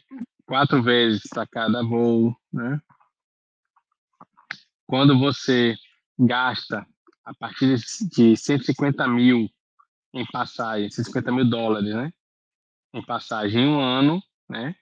quatro 0.48 0.82
vezes 0.82 1.22
para 1.30 1.46
cada 1.46 1.84
voo, 1.84 2.36
né? 2.52 2.82
Quando 4.88 5.20
você 5.20 5.76
gasta 6.18 6.88
a 7.24 7.34
partir 7.36 7.78
de 8.10 8.36
150 8.36 9.08
mil 9.08 9.48
em 10.14 10.26
passagem, 10.26 10.90
150 10.90 11.32
mil 11.32 11.48
dólares, 11.48 11.94
né? 11.94 12.12
em 12.94 13.04
passagem 13.04 13.64
em 13.64 13.68
um 13.68 13.80
ano, 13.80 14.22
né? 14.50 14.76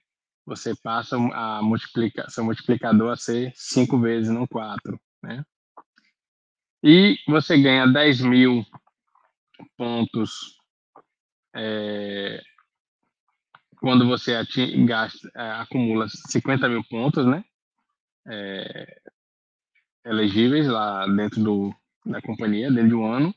Você 0.46 0.76
passa 0.76 1.18
a 1.18 1.62
multiplicar 1.62 2.30
seu 2.30 2.44
multiplicador 2.44 3.12
a 3.12 3.18
ser 3.18 3.52
cinco 3.56 4.00
vezes, 4.00 4.30
não 4.30 4.46
quatro, 4.46 5.00
né? 5.24 5.44
E 6.84 7.18
você 7.28 7.60
ganha 7.60 7.88
10 7.88 8.22
mil 8.22 8.64
pontos 9.76 10.56
é, 11.56 12.42
quando 13.86 14.08
você 14.08 14.34
gasta, 14.84 15.30
é, 15.36 15.52
acumula 15.62 16.08
50 16.10 16.68
mil 16.68 16.84
pontos, 16.86 17.24
né? 17.24 17.46
É, 18.26 19.02
elegíveis 20.04 20.66
lá 20.68 21.06
dentro 21.06 21.44
do, 21.44 21.76
da 22.04 22.20
companhia, 22.20 22.72
dentro 22.72 22.90
de 22.90 22.96
um 22.96 23.06
ano 23.06 23.32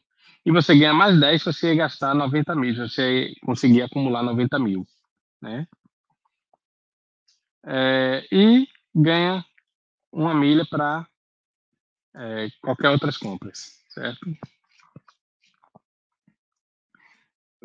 e 0.46 0.50
você 0.50 0.74
ganha 0.74 0.94
mais 0.94 1.20
10 1.20 1.42
se 1.42 1.52
você 1.52 1.74
gastar 1.74 2.14
90 2.14 2.54
mil, 2.54 2.72
se 2.72 2.80
você 2.80 3.34
conseguir 3.44 3.82
acumular 3.82 4.22
90 4.22 4.58
mil, 4.58 4.86
né? 5.42 5.68
É, 7.66 8.26
e 8.32 8.66
ganha 8.94 9.44
uma 10.10 10.32
milha 10.34 10.64
para 10.64 11.06
é, 12.16 12.48
qualquer 12.62 12.88
outras 12.88 13.18
compras, 13.18 13.84
certo? 13.90 14.26
O 14.30 14.38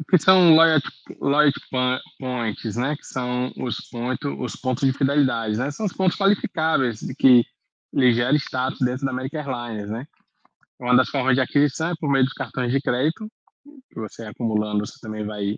que 0.10 0.18
são 0.18 0.56
loyalty, 0.56 0.90
loyalty 1.20 1.60
points, 2.20 2.76
né? 2.76 2.96
Que 2.96 3.06
são 3.06 3.52
os 3.58 3.78
pontos, 3.90 4.36
os 4.40 4.56
pontos 4.56 4.86
de 4.86 4.98
fidelidade, 4.98 5.58
né? 5.58 5.72
São 5.72 5.86
os 5.86 5.94
pontos 5.94 6.18
qualificáveis 6.18 7.00
que 7.18 7.46
lhe 7.94 8.14
gera 8.14 8.36
status 8.36 8.80
dentro 8.80 9.06
da 9.06 9.12
American 9.12 9.42
Airlines, 9.42 9.90
né? 9.90 10.06
Uma 10.80 10.96
das 10.96 11.10
formas 11.10 11.36
de 11.36 11.42
aquisição 11.42 11.92
é 11.92 11.94
por 12.00 12.10
meio 12.10 12.26
dos 12.26 12.34
cartões 12.34 12.72
de 12.72 12.82
crédito, 12.82 13.28
que 13.90 14.00
você 14.00 14.26
acumulando, 14.26 14.86
você 14.86 15.00
também 15.00 15.26
vai. 15.26 15.58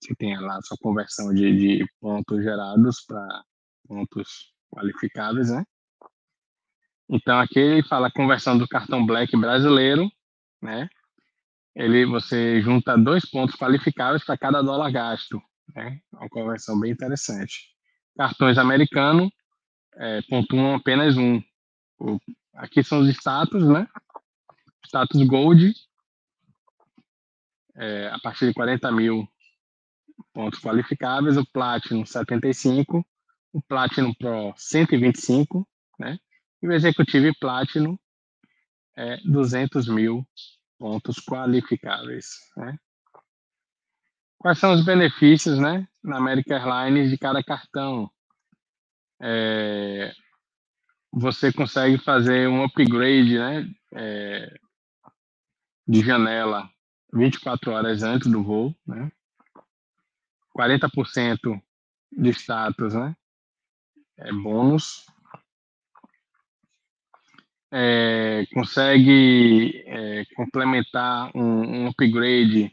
Você 0.00 0.14
tem 0.16 0.38
lá 0.38 0.58
a 0.58 0.62
sua 0.62 0.76
conversão 0.80 1.32
de, 1.32 1.56
de 1.56 1.86
pontos 1.98 2.42
gerados 2.42 3.02
para 3.06 3.42
pontos 3.88 4.52
qualificáveis, 4.70 5.50
né? 5.50 5.64
Então 7.08 7.38
aqui 7.38 7.58
ele 7.58 7.82
fala 7.82 8.10
conversão 8.10 8.56
do 8.56 8.68
cartão 8.68 9.04
Black 9.04 9.34
brasileiro, 9.36 10.10
né? 10.60 10.88
Ele 11.74 12.06
você 12.06 12.60
junta 12.62 12.96
dois 12.96 13.28
pontos 13.28 13.56
qualificáveis 13.56 14.24
para 14.24 14.38
cada 14.38 14.62
dólar 14.62 14.90
gasto, 14.92 15.42
né? 15.74 16.00
Uma 16.12 16.28
conversão 16.28 16.78
bem 16.78 16.92
interessante. 16.92 17.68
Cartões 18.16 18.58
americanos 18.58 19.30
é, 19.96 20.22
pontuam 20.22 20.76
apenas 20.76 21.16
um. 21.16 21.42
O, 21.98 22.18
aqui 22.54 22.82
são 22.82 23.00
os 23.00 23.08
status, 23.08 23.66
né? 23.68 23.88
status 24.86 25.26
Gold, 25.26 25.74
é, 27.76 28.08
a 28.08 28.18
partir 28.20 28.46
de 28.46 28.54
40 28.54 28.92
mil 28.92 29.26
pontos 30.32 30.60
qualificáveis, 30.60 31.36
o 31.36 31.44
Platinum 31.52 32.06
75, 32.06 33.04
o 33.52 33.62
Platinum 33.62 34.14
Pro 34.14 34.54
125, 34.56 35.66
né? 35.98 36.18
E 36.62 36.68
o 36.68 36.72
Executive 36.72 37.32
Platinum 37.40 37.98
é 38.96 39.16
200 39.24 39.88
mil 39.88 40.26
pontos 40.78 41.16
qualificáveis, 41.16 42.26
né? 42.56 42.78
Quais 44.38 44.58
são 44.58 44.72
os 44.72 44.84
benefícios, 44.84 45.58
né, 45.58 45.88
na 46.02 46.18
American 46.18 46.56
Airlines 46.56 47.10
de 47.10 47.16
cada 47.16 47.42
cartão? 47.42 48.10
É, 49.22 50.12
você 51.10 51.52
consegue 51.52 51.96
fazer 51.98 52.48
um 52.48 52.62
upgrade, 52.62 53.38
né, 53.38 53.66
é, 53.94 54.54
de 55.86 56.00
janela 56.00 56.68
24 57.12 57.70
horas 57.72 58.02
antes 58.02 58.30
do 58.30 58.42
voo, 58.42 58.74
né? 58.86 59.10
40% 60.56 61.60
de 62.12 62.30
status, 62.30 62.94
né? 62.94 63.16
É 64.18 64.32
bônus. 64.32 65.06
É, 67.76 68.46
consegue 68.54 69.82
é, 69.84 70.24
complementar 70.36 71.28
um, 71.34 71.42
um 71.42 71.88
upgrade 71.88 72.72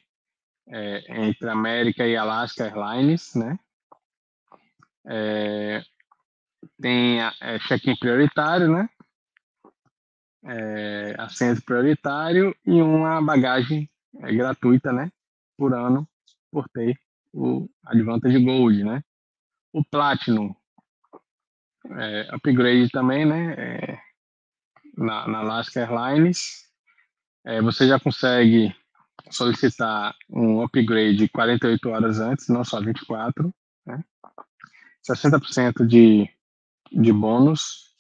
é, 0.68 1.26
entre 1.26 1.50
América 1.50 2.06
e 2.06 2.16
Alaska 2.16 2.66
Airlines, 2.66 3.34
né? 3.34 3.58
Tem 6.80 7.18
check-in 7.68 7.96
prioritário, 7.96 8.72
né? 8.72 8.88
assento 11.18 11.64
prioritário 11.66 12.56
e 12.64 12.80
uma 12.80 13.20
bagagem 13.20 13.90
gratuita, 14.14 14.94
né, 14.94 15.12
por 15.58 15.74
ano, 15.74 16.08
por 16.52 16.70
ter 16.70 16.96
o 17.34 17.68
Advantage 17.86 18.44
Gold, 18.44 18.84
né. 18.84 19.04
O 19.74 19.84
Platinum, 19.84 20.54
upgrade 22.32 22.90
também, 22.92 23.26
né, 23.26 24.00
na, 25.02 25.28
na 25.28 25.40
Alaska 25.40 25.80
Airlines, 25.80 26.70
é, 27.44 27.62
você 27.62 27.88
já 27.88 28.00
consegue 28.00 28.76
solicitar 29.30 30.16
um 30.30 30.62
upgrade 30.62 31.28
48 31.30 31.90
horas 31.90 32.20
antes, 32.20 32.48
não 32.48 32.64
só 32.64 32.80
24, 32.80 33.54
né, 33.86 34.04
60% 35.08 35.86
de, 35.86 36.30
de 36.92 37.12
bônus, 37.12 37.96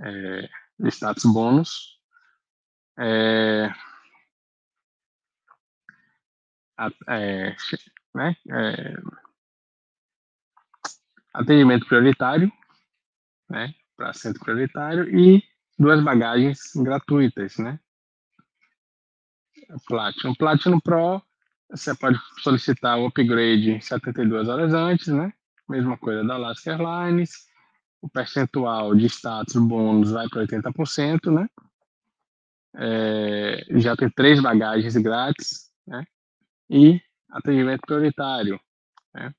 é, 0.00 0.48
status 0.90 1.24
bônus. 1.24 1.98
É, 2.98 3.70
é, 7.08 7.56
né, 8.14 8.36
é, 8.50 8.94
atendimento 11.32 11.86
prioritário, 11.86 12.50
né, 13.48 13.74
para 13.96 14.12
centro 14.12 14.42
prioritário 14.42 15.08
e 15.08 15.42
duas 15.80 16.04
bagagens 16.04 16.60
gratuitas, 16.76 17.56
né? 17.56 17.80
Platinum. 19.86 20.34
Platinum 20.34 20.78
Pro, 20.78 21.22
você 21.70 21.96
pode 21.96 22.18
solicitar 22.42 22.98
o 22.98 23.06
upgrade 23.06 23.80
72 23.80 24.46
horas 24.46 24.74
antes, 24.74 25.08
né? 25.08 25.32
Mesma 25.66 25.96
coisa 25.96 26.22
da 26.22 26.34
Alaska 26.34 26.72
Airlines. 26.72 27.48
o 28.02 28.08
percentual 28.10 28.94
de 28.94 29.06
status 29.08 29.56
bônus 29.56 30.10
vai 30.10 30.28
para 30.28 30.42
80%, 30.42 31.32
né? 31.32 31.48
É, 32.76 33.64
já 33.80 33.96
tem 33.96 34.10
três 34.10 34.40
bagagens 34.40 34.96
grátis, 34.96 35.70
né? 35.86 36.04
E 36.68 37.00
atendimento 37.30 37.80
prioritário, 37.86 38.60
né? 39.14 39.34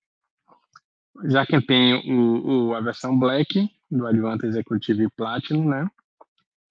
Já 1.25 1.45
que 1.45 1.62
tem 1.62 1.93
o, 2.12 2.69
o, 2.69 2.75
a 2.75 2.81
versão 2.81 3.17
Black 3.17 3.69
do 3.91 4.07
Advanced 4.07 4.45
Executive 4.45 5.07
Platinum, 5.15 5.69
né? 5.69 5.88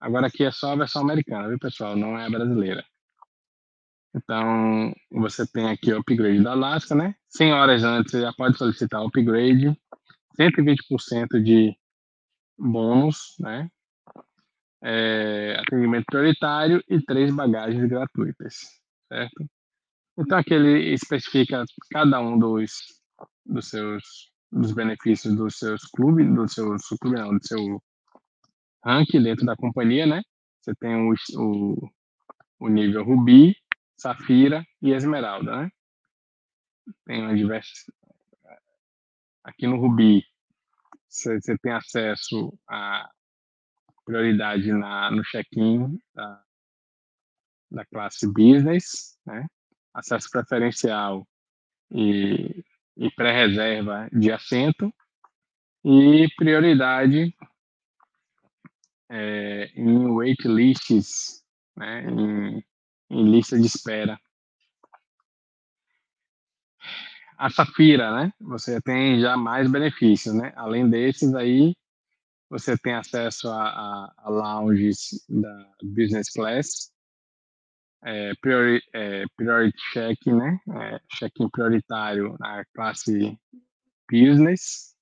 Agora 0.00 0.28
aqui 0.28 0.44
é 0.44 0.50
só 0.50 0.72
a 0.72 0.76
versão 0.76 1.02
americana, 1.02 1.48
viu, 1.48 1.58
pessoal? 1.58 1.94
Não 1.94 2.18
é 2.18 2.26
a 2.26 2.30
brasileira. 2.30 2.84
Então, 4.14 4.92
você 5.10 5.46
tem 5.46 5.68
aqui 5.68 5.92
o 5.92 5.98
upgrade 5.98 6.42
da 6.42 6.52
Alaska, 6.52 6.94
né? 6.94 7.14
100 7.28 7.52
horas 7.52 7.84
antes, 7.84 8.10
você 8.10 8.22
já 8.22 8.32
pode 8.32 8.56
solicitar 8.56 9.02
o 9.02 9.06
upgrade. 9.06 9.76
120% 10.38 11.42
de 11.42 11.76
bônus, 12.58 13.36
né? 13.38 13.68
É, 14.82 15.56
atendimento 15.60 16.06
prioritário 16.06 16.82
e 16.88 17.00
três 17.04 17.32
bagagens 17.34 17.86
gratuitas, 17.86 18.56
certo? 19.08 19.44
Então 20.18 20.38
aqui 20.38 20.54
ele 20.54 20.94
especifica 20.94 21.64
cada 21.90 22.18
um 22.20 22.38
dos, 22.38 22.72
dos 23.44 23.68
seus 23.68 24.30
dos 24.50 24.72
benefícios 24.72 25.36
dos 25.36 25.56
seus 25.56 25.82
clubes, 25.84 26.26
do 26.34 26.48
seu 26.48 26.76
clube 27.00 27.16
não, 27.16 27.36
do 27.36 27.46
seu 27.46 27.82
ranking 28.84 29.22
dentro 29.22 29.44
da 29.46 29.56
companhia, 29.56 30.06
né? 30.06 30.22
Você 30.60 30.74
tem 30.74 30.94
o, 30.96 31.14
o, 31.36 31.90
o 32.60 32.68
nível 32.68 33.04
Rubi, 33.04 33.56
Safira 33.96 34.64
e 34.82 34.92
Esmeralda, 34.92 35.62
né? 35.62 35.70
Tem 37.06 37.34
diversas 37.34 37.84
aqui 39.44 39.66
no 39.66 39.76
Rubi 39.76 40.24
você, 41.10 41.40
você 41.40 41.58
tem 41.58 41.72
acesso 41.72 42.56
a 42.68 43.10
prioridade 44.04 44.72
na, 44.72 45.10
no 45.10 45.22
check-in 45.24 45.98
da, 46.14 46.42
da 47.70 47.84
classe 47.86 48.32
business, 48.32 49.18
né? 49.26 49.46
acesso 49.92 50.30
preferencial 50.30 51.26
e, 51.90 52.64
e 52.96 53.10
pré-reserva 53.10 54.08
de 54.12 54.30
assento 54.30 54.92
e 55.84 56.28
prioridade 56.36 57.34
é, 59.10 59.70
em 59.76 60.14
waitlists, 60.14 61.42
né? 61.76 62.04
em, 62.04 62.64
em 63.10 63.30
lista 63.30 63.58
de 63.58 63.66
espera 63.66 64.18
a 67.40 67.48
Safira, 67.48 68.14
né? 68.14 68.32
Você 68.38 68.80
tem 68.82 69.18
já 69.18 69.34
mais 69.34 69.70
benefícios, 69.70 70.34
né? 70.34 70.52
Além 70.56 70.88
desses 70.90 71.34
aí, 71.34 71.74
você 72.50 72.76
tem 72.76 72.92
acesso 72.94 73.48
a, 73.48 73.68
a, 73.70 74.12
a 74.18 74.28
lounges 74.28 75.24
da 75.26 75.72
business 75.82 76.28
class, 76.28 76.92
é, 78.04 78.32
priori, 78.42 78.82
é, 78.94 79.24
priority 79.36 79.78
check, 79.92 80.26
né? 80.26 80.60
É, 80.70 81.00
check-in 81.16 81.48
prioritário 81.48 82.36
na 82.38 82.62
classe 82.74 83.38
business, 84.10 84.94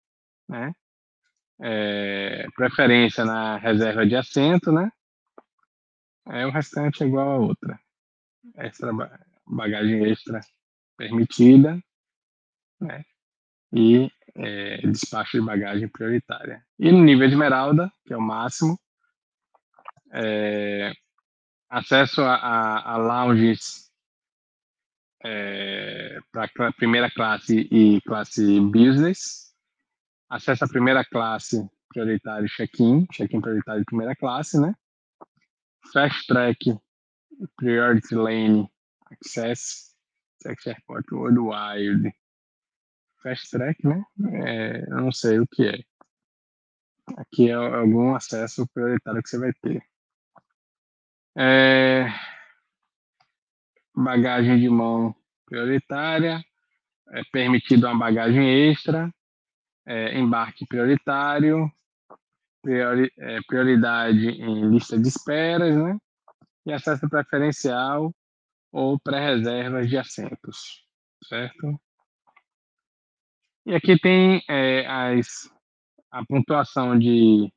né? 0.49 0.73
É, 1.61 2.47
preferência 2.55 3.25
na 3.25 3.57
reserva 3.57 4.07
de 4.07 4.15
assento, 4.15 4.71
né? 4.71 4.91
É, 6.29 6.47
o 6.47 6.51
restante 6.51 7.03
é 7.03 7.07
igual 7.07 7.31
a 7.31 7.37
outra. 7.39 7.81
Extra 8.57 8.93
bagagem 9.47 10.05
extra 10.05 10.41
permitida 10.97 11.81
né? 12.81 13.05
e 13.73 14.11
é, 14.35 14.79
despacho 14.87 15.39
de 15.39 15.45
bagagem 15.45 15.89
prioritária. 15.89 16.65
E 16.79 16.93
no 16.93 17.03
nível 17.03 17.27
Esmeralda, 17.27 17.91
que 18.07 18.13
é 18.13 18.17
o 18.17 18.21
máximo, 18.21 18.79
é, 20.13 20.93
acesso 21.69 22.23
a, 22.23 22.35
a, 22.35 22.93
a 22.93 22.97
lounges 22.97 23.91
é, 25.25 26.19
para 26.31 26.73
primeira 26.73 27.11
classe 27.11 27.69
e 27.71 28.01
classe 28.03 28.61
business, 28.61 29.48
acesso 30.29 30.65
à 30.65 30.69
primeira 30.69 31.05
classe 31.05 31.69
prioritário 31.89 32.49
check-in, 32.49 33.07
check-in 33.07 33.41
prioritário 33.41 33.85
primeira 33.85 34.15
classe, 34.15 34.61
né? 34.61 34.75
Fast 35.93 36.27
track, 36.27 36.77
priority 37.57 38.15
lane, 38.15 38.71
access, 39.11 39.95
access 40.47 40.69
airport 40.69 41.11
worldwide, 41.13 42.13
fast 43.23 43.51
track, 43.51 43.87
né? 43.87 44.05
É, 44.45 44.83
eu 44.83 45.01
não 45.01 45.13
sei 45.13 45.41
o 45.41 45.47
que 45.47 45.67
é. 45.67 45.79
Aqui 47.17 47.49
é 47.49 47.55
algum 47.55 48.15
acesso 48.15 48.67
prioritário 48.75 49.23
que 49.23 49.29
você 49.31 49.39
vai 49.39 49.53
ter. 49.63 49.83
É, 51.37 52.07
bagagem 53.95 54.59
de 54.59 54.69
mão 54.69 55.15
prioritária, 55.47 56.45
é 57.11 57.23
permitido 57.33 57.87
uma 57.87 57.99
bagagem 57.99 58.71
extra, 58.71 59.11
é, 59.89 60.19
embarque 60.19 60.67
prioritário, 60.67 61.73
priori, 62.63 63.11
é, 63.17 63.41
prioridade 63.47 64.29
em 64.29 64.69
lista 64.69 64.99
de 64.99 65.09
esperas, 65.09 65.75
né? 65.75 65.97
E 66.67 66.73
acesso 66.73 67.09
preferencial 67.09 68.15
ou 68.71 69.01
pré-reservas 69.01 69.89
de 69.89 69.97
assentos, 69.97 70.85
certo? 71.25 71.81
E 73.65 73.75
aqui 73.75 73.99
tem 73.99 74.43
é, 74.47 74.87
as, 74.87 75.51
a 76.11 76.23
pontuação 76.27 76.99
de, 76.99 77.51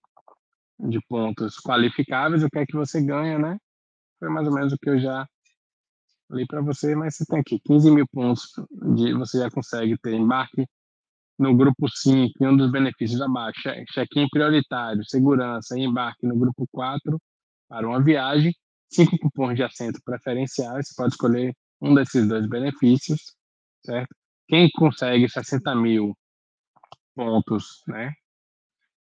de 0.79 1.01
pontos 1.09 1.57
qualificáveis, 1.59 2.43
o 2.43 2.49
que 2.49 2.59
é 2.59 2.65
que 2.65 2.77
você 2.77 3.01
ganha, 3.01 3.37
né? 3.37 3.57
Foi 4.19 4.29
mais 4.29 4.47
ou 4.47 4.53
menos 4.53 4.71
o 4.71 4.77
que 4.77 4.89
eu 4.89 4.99
já 4.99 5.27
li 6.29 6.47
para 6.47 6.61
você, 6.61 6.95
mas 6.95 7.17
você 7.17 7.25
tem 7.25 7.39
aqui 7.41 7.59
15 7.59 7.91
mil 7.91 8.07
pontos, 8.07 8.53
de, 8.95 9.13
você 9.15 9.39
já 9.39 9.51
consegue 9.51 9.97
ter 9.97 10.13
embarque 10.13 10.65
no 11.41 11.55
grupo 11.55 11.89
5, 11.89 12.33
e 12.39 12.47
um 12.47 12.55
dos 12.55 12.71
benefícios 12.71 13.19
abaixo, 13.19 13.61
check-in 13.93 14.27
prioritário, 14.29 15.03
segurança 15.03 15.77
e 15.77 15.81
embarque 15.81 16.27
no 16.27 16.37
grupo 16.37 16.67
4 16.71 17.19
para 17.67 17.87
uma 17.87 18.01
viagem, 18.03 18.53
cinco 18.87 19.17
cupons 19.17 19.55
de 19.55 19.63
assento 19.63 19.99
preferenciais, 20.05 20.87
você 20.87 20.93
pode 20.95 21.13
escolher 21.13 21.55
um 21.81 21.95
desses 21.95 22.27
dois 22.27 22.47
benefícios, 22.47 23.35
certo? 23.83 24.15
Quem 24.47 24.69
consegue 24.69 25.27
60 25.27 25.73
mil 25.75 26.15
pontos, 27.15 27.81
né? 27.87 28.13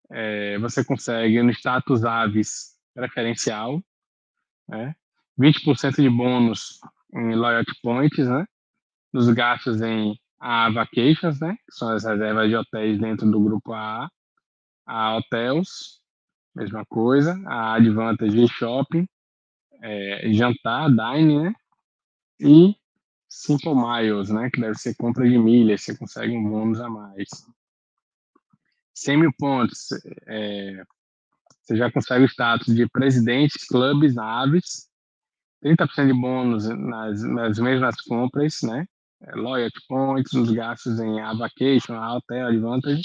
É, 0.10 0.58
você 0.60 0.84
consegue 0.84 1.44
no 1.44 1.52
status 1.52 2.06
aves 2.06 2.78
preferencial, 2.94 3.82
né? 4.68 4.96
20% 5.38 6.02
de 6.02 6.10
bônus 6.10 6.80
em 7.14 7.36
loyalty 7.36 7.74
points, 7.82 8.30
né? 8.30 8.46
Dos 9.12 9.28
gastos 9.30 9.82
em 9.82 10.18
A 10.40 10.70
Vacations, 10.70 11.40
né? 11.40 11.56
Que 11.66 11.76
são 11.76 11.90
as 11.90 12.04
reservas 12.04 12.50
de 12.50 12.56
hotéis 12.56 13.00
dentro 13.00 13.30
do 13.30 13.40
grupo 13.40 13.74
A. 13.74 14.10
A 14.86 15.18
Hotels, 15.18 16.02
mesma 16.56 16.86
coisa. 16.86 17.40
A 17.46 17.76
Advantage 17.76 18.48
Shopping, 18.48 19.08
é, 19.82 20.32
jantar, 20.34 20.90
dine, 20.90 21.44
né? 21.44 21.54
E 22.40 22.76
Simple 23.28 23.76
Miles, 23.76 24.30
né? 24.30 24.50
Que 24.50 24.62
deve 24.62 24.76
ser 24.76 24.96
compra 24.96 25.28
de 25.30 25.38
milhas, 25.38 25.84
você 25.84 25.98
consegue 25.98 26.36
um 26.36 26.50
bônus 26.50 26.80
a 26.80 26.90
mais. 26.90 27.28
100 28.94 29.18
mil 29.18 29.32
pontos, 29.38 29.90
é, 30.28 30.84
você 31.62 31.78
já 31.78 31.92
consegue 31.92 32.26
o 32.26 32.28
status 32.28 32.74
de 32.76 32.88
presidentes, 32.90 33.66
clubes, 33.66 34.16
naves, 34.16 34.90
30% 35.64 36.08
de 36.08 36.14
bônus 36.14 36.68
nas, 36.68 37.24
nas 37.24 37.60
mesmas 37.60 38.02
compras, 38.02 38.62
né? 38.64 38.86
É, 39.22 39.36
loyalty 39.36 39.80
points, 39.88 40.34
nos 40.34 40.52
gastos 40.52 41.00
em 41.00 41.16
vacation, 41.38 41.94
hotel, 41.96 42.48
advantage, 42.48 43.04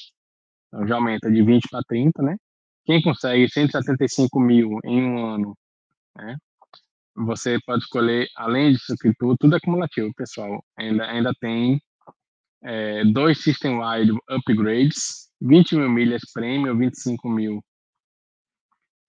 então 0.68 0.86
já 0.86 0.96
aumenta 0.96 1.30
de 1.30 1.42
20 1.42 1.68
para 1.68 1.82
30, 1.88 2.22
né? 2.22 2.36
Quem 2.84 3.02
consegue 3.02 3.48
175 3.48 4.38
mil 4.40 4.78
em 4.84 5.02
um 5.02 5.26
ano, 5.26 5.56
né? 6.16 6.36
você 7.16 7.58
pode 7.64 7.82
escolher, 7.84 8.28
além 8.36 8.72
disso 8.72 8.94
que 9.00 9.12
tudo, 9.18 9.36
tudo 9.38 9.54
é 9.54 9.58
acumulativo, 9.58 10.12
pessoal. 10.14 10.64
Ainda, 10.76 11.04
ainda 11.06 11.32
tem 11.40 11.80
é, 12.62 13.04
dois 13.04 13.42
system-wide 13.42 14.12
upgrades, 14.28 15.30
20 15.40 15.76
mil 15.76 15.90
milhas 15.90 16.22
prêmio, 16.32 16.76
25 16.76 17.28
mil 17.28 17.62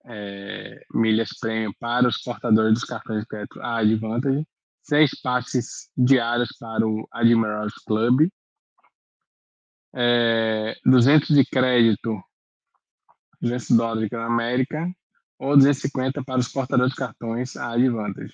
é, 0.05 0.83
milhas 0.93 1.29
prêmio 1.39 1.73
para 1.79 2.07
os 2.07 2.21
portadores 2.21 2.73
dos 2.73 2.83
cartões 2.83 3.21
de 3.21 3.27
crédito 3.27 3.59
a 3.61 3.77
Advantage, 3.79 4.45
seis 4.85 5.11
passes 5.21 5.89
diários 5.97 6.49
para 6.59 6.87
o 6.87 7.07
Admirals 7.11 7.73
Club, 7.85 8.29
é, 9.93 10.75
200 10.85 11.29
de 11.29 11.45
crédito, 11.45 12.21
200 13.41 13.71
dólares 13.71 14.09
na 14.11 14.25
América, 14.25 14.87
ou 15.39 15.55
250 15.55 16.23
para 16.23 16.39
os 16.39 16.49
portadores 16.49 16.91
de 16.91 16.97
cartões 16.97 17.57
a 17.57 17.73
Advantage. 17.73 18.33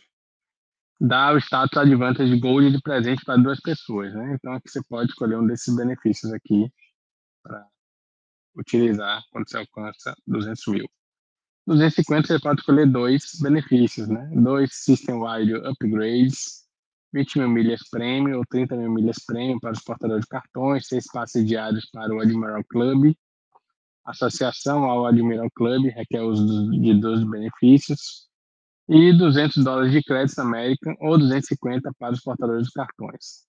Dá 0.99 1.33
o 1.33 1.37
status 1.37 1.77
Advantage 1.77 2.39
Gold 2.39 2.71
de 2.71 2.81
presente 2.81 3.23
para 3.25 3.41
duas 3.41 3.59
pessoas, 3.59 4.13
né? 4.13 4.35
Então 4.35 4.53
aqui 4.53 4.69
você 4.69 4.83
pode 4.83 5.09
escolher 5.09 5.37
um 5.37 5.47
desses 5.47 5.75
benefícios 5.75 6.31
aqui 6.31 6.71
para 7.41 7.65
utilizar 8.55 9.21
quando 9.31 9.49
você 9.49 9.57
alcança 9.57 10.15
200 10.27 10.67
mil. 10.67 10.87
250 11.67 12.28
você 12.28 12.39
pode 12.39 12.62
escolher 12.62 12.88
dois 12.88 13.39
benefícios, 13.41 14.08
né? 14.08 14.30
Dois 14.34 14.74
system-wide 14.74 15.54
upgrades, 15.56 16.65
20 17.13 17.39
mil 17.39 17.50
milhas 17.50 17.82
prêmio 17.89 18.39
ou 18.39 18.45
30 18.50 18.76
mil 18.76 18.91
milhas 18.91 19.17
prêmio 19.26 19.60
para 19.60 19.71
os 19.71 19.82
portadores 19.82 20.24
de 20.24 20.30
cartões, 20.30 20.88
seis 20.88 21.06
passes 21.12 21.45
diários 21.45 21.89
para 21.91 22.13
o 22.13 22.19
Admiral 22.19 22.63
Club, 22.69 23.13
associação 24.06 24.86
ao 24.86 25.06
Admiral 25.06 25.50
Club 25.56 25.86
requer 25.93 26.21
uso 26.21 26.71
de 26.71 26.93
12 27.00 27.26
benefícios, 27.26 28.32
e 28.89 29.13
200 29.13 29.63
dólares 29.63 29.91
de 29.93 30.04
crédito 30.04 30.39
American 30.39 30.95
ou 31.00 31.17
250 31.17 31.91
para 31.97 32.13
os 32.13 32.21
portadores 32.21 32.67
de 32.67 32.74
cartões. 32.74 33.45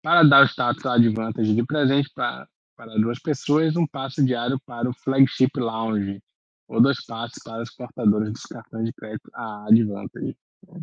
Para 0.00 0.22
dar 0.22 0.42
o 0.42 0.48
status 0.48 0.86
Advantage 0.86 1.54
de 1.54 1.64
presente 1.64 2.08
para, 2.14 2.46
para 2.76 2.96
duas 2.98 3.18
pessoas, 3.18 3.74
um 3.74 3.86
passe 3.86 4.24
diário 4.24 4.56
para 4.64 4.88
o 4.88 4.94
Flagship 4.94 5.50
Lounge, 5.56 6.22
ou 6.68 6.80
dois 6.80 7.04
passes 7.04 7.42
para 7.42 7.62
os 7.62 7.74
portadores 7.74 8.32
dos 8.32 8.42
cartões 8.42 8.84
de 8.84 8.92
crédito 8.92 9.30
a 9.34 9.66
Advantage. 9.66 10.36
Né? 10.68 10.82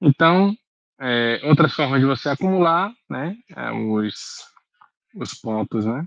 Então, 0.00 0.56
é, 1.00 1.40
outras 1.44 1.74
formas 1.74 2.00
de 2.00 2.06
você 2.06 2.28
acumular 2.28 2.94
né, 3.10 3.36
é, 3.56 3.72
os, 3.72 4.46
os 5.16 5.34
pontos 5.34 5.84
né, 5.84 6.06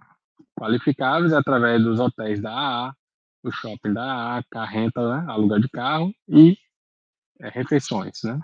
qualificáveis 0.58 1.34
através 1.34 1.84
dos 1.84 2.00
hotéis 2.00 2.41
da 2.41 2.52
AA, 2.52 2.95
o 3.43 3.52
shopping 3.52 3.93
da 3.93 4.38
AA, 4.38 4.43
a 4.56 4.65
renta, 4.65 5.17
né, 5.17 5.32
aluguel 5.32 5.60
de 5.60 5.69
carro 5.69 6.13
e 6.30 6.58
é, 7.41 7.50
refeições. 7.50 8.21
Né. 8.24 8.39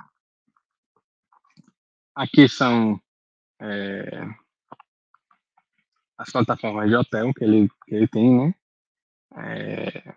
Aqui 2.14 2.50
são 2.50 3.00
é, 3.62 4.26
as 6.18 6.32
plataformas 6.32 6.90
de 6.90 6.96
hotel 6.96 7.34
que 7.34 7.44
ele, 7.44 7.70
que 7.86 7.96
ele 7.96 8.08
tem, 8.08 8.36
né? 8.36 8.56
É, 9.36 10.16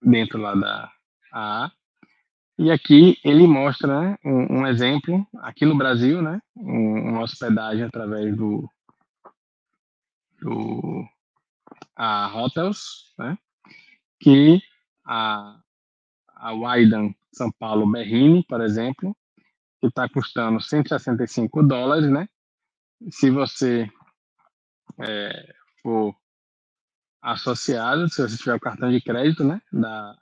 dentro 0.00 0.38
lá 0.38 0.54
da 0.54 0.92
AA. 1.32 1.72
E 2.58 2.70
aqui 2.70 3.18
ele 3.22 3.46
mostra 3.46 4.00
né, 4.00 4.18
um, 4.24 4.60
um, 4.60 4.66
exemplo, 4.66 5.26
aqui 5.40 5.66
no 5.66 5.76
Brasil, 5.76 6.22
né, 6.22 6.40
um, 6.56 7.10
uma 7.10 7.22
hospedagem 7.22 7.84
através 7.84 8.34
do, 8.34 8.66
do 10.40 11.04
a 11.94 12.34
Hotels, 12.34 13.12
né, 13.18 13.36
que 14.18 14.62
a, 15.04 15.60
a 16.28 16.52
Waidan 16.54 17.14
São 17.30 17.52
Paulo 17.52 17.90
Berrini, 17.90 18.42
por 18.44 18.62
exemplo, 18.62 19.14
que 19.78 19.88
está 19.88 20.08
custando 20.08 20.58
165 20.58 21.62
dólares, 21.62 22.10
né? 22.10 22.26
Se 23.10 23.30
você 23.30 23.90
é, 25.00 25.54
for 25.82 26.14
associado, 27.22 28.08
se 28.08 28.22
você 28.22 28.36
tiver 28.36 28.54
o 28.54 28.60
cartão 28.60 28.90
de 28.90 29.00
crédito, 29.00 29.42
né? 29.44 29.60
Da, 29.72 30.14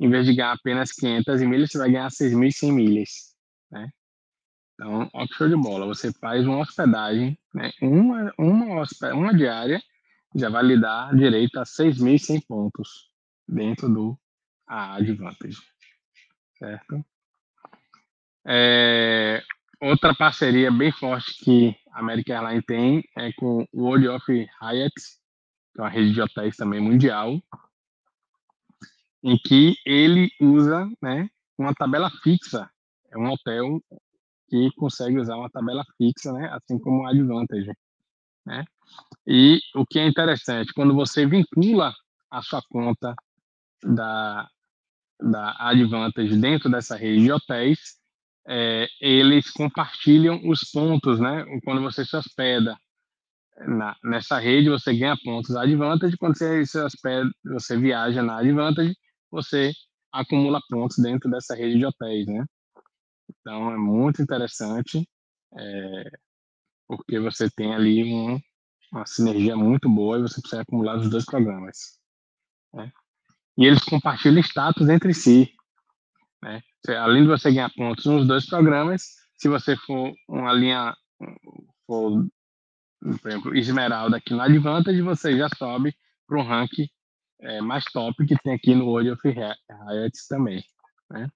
em 0.00 0.08
vez 0.08 0.26
de 0.26 0.34
ganhar 0.34 0.52
apenas 0.52 0.92
500 0.92 1.42
milhas, 1.42 1.70
você 1.70 1.78
vai 1.78 1.90
ganhar 1.90 2.08
6.100 2.08 2.72
milhas, 2.72 3.34
né? 3.70 3.90
Então, 4.74 5.08
ó 5.12 5.26
show 5.32 5.48
de 5.48 5.56
bola. 5.56 5.86
Você 5.86 6.12
faz 6.12 6.46
uma 6.46 6.58
hospedagem, 6.58 7.38
né? 7.54 7.70
Uma, 7.80 8.32
uma, 8.38 8.84
uma 9.14 9.34
diária 9.34 9.80
já 10.34 10.50
vai 10.50 10.62
lhe 10.64 10.78
dar 10.78 11.14
direito 11.16 11.58
a 11.58 11.62
6.100 11.62 12.46
pontos 12.46 13.10
dentro 13.48 13.88
do 13.88 14.18
a 14.66 14.96
Advantage, 14.96 15.58
certo? 16.58 17.04
É, 18.44 19.42
outra 19.80 20.14
parceria 20.14 20.70
bem 20.70 20.92
forte 20.92 21.32
que 21.42 21.76
American 21.96 22.36
Airlines 22.36 22.64
tem 22.66 23.02
é 23.16 23.32
com 23.32 23.66
o 23.72 23.82
World 23.82 24.08
of 24.08 24.48
Hyatt, 24.60 24.94
que 25.74 25.80
é 25.80 25.82
uma 25.82 25.88
rede 25.88 26.12
de 26.12 26.20
hotéis 26.20 26.56
também 26.56 26.80
mundial, 26.80 27.40
em 29.22 29.36
que 29.38 29.74
ele 29.84 30.30
usa 30.40 30.88
né, 31.02 31.28
uma 31.58 31.74
tabela 31.74 32.10
fixa. 32.22 32.70
É 33.10 33.18
um 33.18 33.30
hotel 33.30 33.80
que 34.48 34.70
consegue 34.76 35.18
usar 35.18 35.36
uma 35.36 35.50
tabela 35.50 35.84
fixa, 35.96 36.32
né, 36.32 36.48
assim 36.52 36.78
como 36.78 37.02
o 37.02 37.06
Advantage. 37.06 37.72
Né? 38.44 38.64
E 39.26 39.58
o 39.74 39.84
que 39.84 39.98
é 39.98 40.06
interessante, 40.06 40.72
quando 40.74 40.94
você 40.94 41.26
vincula 41.26 41.94
a 42.30 42.42
sua 42.42 42.62
conta 42.70 43.14
da, 43.82 44.48
da 45.20 45.56
Advantage 45.58 46.36
dentro 46.36 46.70
dessa 46.70 46.94
rede 46.94 47.22
de 47.22 47.32
hotéis, 47.32 47.96
é, 48.48 48.86
eles 49.00 49.50
compartilham 49.50 50.40
os 50.48 50.70
pontos, 50.70 51.18
né? 51.18 51.44
Quando 51.64 51.82
você 51.82 52.04
se 52.04 52.16
hospeda 52.16 52.76
na, 53.66 53.96
nessa 54.04 54.38
rede, 54.38 54.68
você 54.68 54.94
ganha 54.96 55.16
pontos 55.24 55.56
Advantage. 55.56 56.16
Quando 56.16 56.36
você 56.36 56.64
se 56.64 56.78
hospeda, 56.78 57.28
você 57.44 57.76
viaja 57.76 58.22
na 58.22 58.38
Advantage, 58.38 58.94
você 59.30 59.72
acumula 60.12 60.60
pontos 60.68 60.98
dentro 60.98 61.30
dessa 61.30 61.54
rede 61.54 61.78
de 61.78 61.86
hotéis, 61.86 62.26
né? 62.26 62.44
Então 63.28 63.72
é 63.72 63.76
muito 63.76 64.22
interessante, 64.22 65.08
é, 65.58 66.10
porque 66.86 67.18
você 67.18 67.50
tem 67.50 67.74
ali 67.74 68.04
um, 68.04 68.40
uma 68.92 69.06
sinergia 69.06 69.56
muito 69.56 69.88
boa 69.88 70.18
e 70.18 70.22
você 70.22 70.40
consegue 70.40 70.62
acumular 70.62 70.96
os 70.96 71.10
dois 71.10 71.24
programas. 71.24 71.98
Né? 72.72 72.92
E 73.58 73.66
eles 73.66 73.82
compartilham 73.82 74.40
status 74.40 74.88
entre 74.88 75.12
si. 75.12 75.52
Né? 76.42 76.62
Além 76.94 77.22
de 77.22 77.28
você 77.28 77.50
ganhar 77.50 77.70
pontos 77.74 78.04
nos 78.06 78.26
dois 78.26 78.46
programas, 78.46 79.02
se 79.36 79.48
você 79.48 79.76
for 79.76 80.12
uma 80.28 80.52
linha, 80.52 80.94
for, 81.86 82.26
por 83.00 83.30
exemplo, 83.30 83.56
Esmeralda 83.56 84.16
aqui 84.18 84.32
no 84.32 84.40
Advantage, 84.40 85.00
você 85.02 85.36
já 85.36 85.48
sobe 85.56 85.94
para 86.26 86.38
um 86.38 86.42
ranking 86.42 86.88
é, 87.40 87.60
mais 87.60 87.84
top 87.84 88.26
que 88.26 88.36
tem 88.42 88.54
aqui 88.54 88.74
no 88.74 88.86
World 88.86 89.10
of 89.10 89.20
Riot 89.28 90.28
também. 90.28 90.62
Né? 91.10 91.28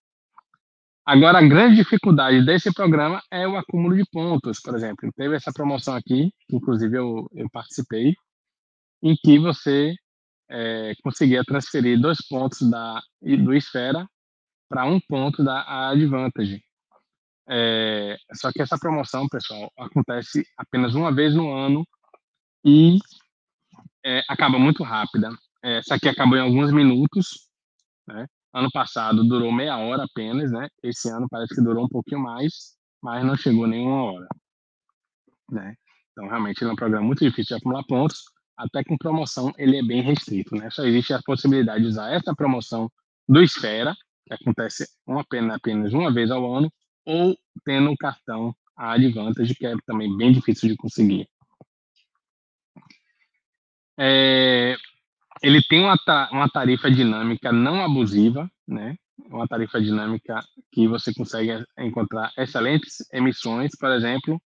Agora, 1.05 1.39
a 1.39 1.47
grande 1.47 1.77
dificuldade 1.77 2.45
desse 2.45 2.73
programa 2.73 3.23
é 3.31 3.47
o 3.47 3.57
acúmulo 3.57 3.97
de 3.97 4.05
pontos. 4.13 4.61
Por 4.61 4.75
exemplo, 4.75 5.11
teve 5.17 5.35
essa 5.35 5.53
promoção 5.53 5.95
aqui, 5.95 6.31
que 6.49 6.57
inclusive 6.57 6.97
eu, 6.97 7.29
eu 7.35 7.49
participei, 7.51 8.15
em 9.03 9.17
que 9.17 9.39
você 9.39 9.95
é, 10.49 10.93
conseguia 11.03 11.43
transferir 11.45 12.01
dois 12.01 12.19
pontos 12.29 12.69
da, 12.71 13.01
do 13.21 13.55
Esfera 13.55 14.07
para 14.71 14.87
um 14.87 15.01
ponto 15.01 15.43
da 15.43 15.91
Advantage. 15.91 16.63
É, 17.49 18.17
só 18.33 18.53
que 18.53 18.63
essa 18.63 18.79
promoção, 18.79 19.29
pessoal, 19.29 19.71
acontece 19.77 20.47
apenas 20.57 20.95
uma 20.95 21.13
vez 21.13 21.35
no 21.35 21.53
ano 21.53 21.85
e 22.65 22.99
é, 24.07 24.23
acaba 24.29 24.57
muito 24.61 24.85
rápida. 24.85 25.31
Essa 25.61 25.97
aqui 25.97 26.09
acabou 26.09 26.39
em 26.39 26.43
alguns 26.43 26.73
minutos, 26.73 27.49
né? 28.07 28.27
Ano 28.55 28.71
passado 28.71 29.25
durou 29.25 29.51
meia 29.51 29.77
hora 29.77 30.05
apenas, 30.05 30.53
né? 30.53 30.69
Esse 30.83 31.11
ano 31.11 31.27
parece 31.29 31.55
que 31.55 31.61
durou 31.61 31.85
um 31.85 31.89
pouquinho 31.89 32.21
mais, 32.21 32.77
mas 33.03 33.25
não 33.25 33.37
chegou 33.37 33.67
nenhuma 33.67 34.05
hora, 34.05 34.29
né? 35.51 35.75
Então, 36.13 36.29
realmente, 36.29 36.63
ele 36.63 36.71
é 36.71 36.73
um 36.73 36.77
programa 36.77 37.07
muito 37.07 37.25
difícil 37.25 37.57
de 37.57 37.61
acumular 37.61 37.85
pontos, 37.85 38.23
até 38.57 38.85
com 38.85 38.97
promoção 38.97 39.53
ele 39.59 39.79
é 39.79 39.83
bem 39.83 40.03
restrito, 40.03 40.55
né? 40.55 40.71
Só 40.71 40.85
existe 40.85 41.13
a 41.13 41.21
possibilidade 41.25 41.83
de 41.83 41.89
usar 41.89 42.13
essa 42.13 42.35
promoção 42.35 42.89
do 43.29 43.43
Esfera, 43.43 43.97
que 44.37 44.43
acontece 44.43 44.89
uma 45.07 45.25
pena 45.25 45.57
apenas 45.57 45.93
uma 45.93 46.13
vez 46.13 46.31
ao 46.31 46.55
ano, 46.55 46.73
ou 47.05 47.37
tendo 47.65 47.91
um 47.91 47.97
cartão 47.97 48.55
a 48.77 48.93
Advantage, 48.93 49.55
que 49.55 49.67
é 49.67 49.75
também 49.87 50.17
bem 50.17 50.33
difícil 50.33 50.69
de 50.69 50.77
conseguir. 50.77 51.29
É, 53.99 54.77
ele 55.43 55.63
tem 55.63 55.81
uma, 55.81 55.97
uma 56.33 56.49
tarifa 56.49 56.91
dinâmica 56.91 57.53
não 57.53 57.83
abusiva, 57.85 58.51
né? 58.67 58.97
Uma 59.27 59.47
tarifa 59.47 59.81
dinâmica 59.81 60.43
que 60.73 60.89
você 60.89 61.13
consegue 61.13 61.63
encontrar 61.79 62.33
excelentes 62.39 63.07
emissões, 63.13 63.73
por 63.79 63.91
exemplo, 63.91 64.41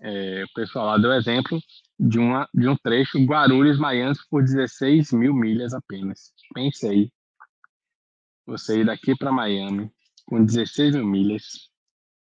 é, 0.00 0.42
o 0.44 0.52
pessoal 0.52 0.86
lá 0.86 0.98
deu 0.98 1.12
exemplo 1.12 1.60
de, 1.98 2.18
uma, 2.18 2.48
de 2.52 2.68
um 2.68 2.76
trecho 2.76 3.24
Guarulhos-Miami 3.24 4.16
por 4.28 4.42
16 4.42 5.12
mil 5.12 5.32
milhas 5.32 5.72
apenas. 5.72 6.32
Pensei, 6.52 7.08
você 8.46 8.80
ir 8.80 8.86
daqui 8.86 9.16
para 9.16 9.32
Miami 9.32 9.90
com 10.26 10.44
16 10.44 10.94
mil 10.94 11.06
milhas, 11.06 11.70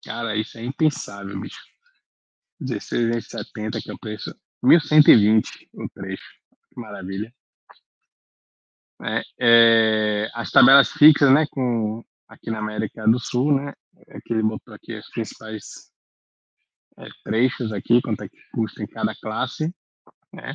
cara, 0.03 0.35
isso 0.35 0.57
é 0.57 0.63
impensável, 0.63 1.39
bicho. 1.39 1.59
16 2.59 3.07
vezes 3.07 3.27
70, 3.29 3.79
que 3.81 3.89
é 3.89 3.93
o 3.93 3.99
preço, 3.99 4.35
1.120 4.63 5.45
o 5.73 5.87
trecho. 5.89 6.39
Que 6.73 6.79
maravilha. 6.79 7.33
É, 9.01 9.21
é, 9.39 10.29
as 10.33 10.51
tabelas 10.51 10.91
fixas, 10.91 11.31
né, 11.31 11.45
com 11.51 12.03
aqui 12.27 12.51
na 12.51 12.59
América 12.59 13.07
do 13.07 13.17
Sul, 13.17 13.55
né, 13.55 13.73
é 14.07 14.19
que 14.21 14.33
ele 14.33 14.43
botou 14.43 14.73
aqui 14.73 14.97
os 14.97 15.09
principais 15.09 15.89
é, 16.97 17.07
trechos 17.23 17.71
aqui, 17.71 18.01
quanto 18.01 18.23
é 18.23 18.29
que 18.29 18.37
custa 18.51 18.83
em 18.83 18.87
cada 18.87 19.15
classe, 19.15 19.73
né, 20.33 20.53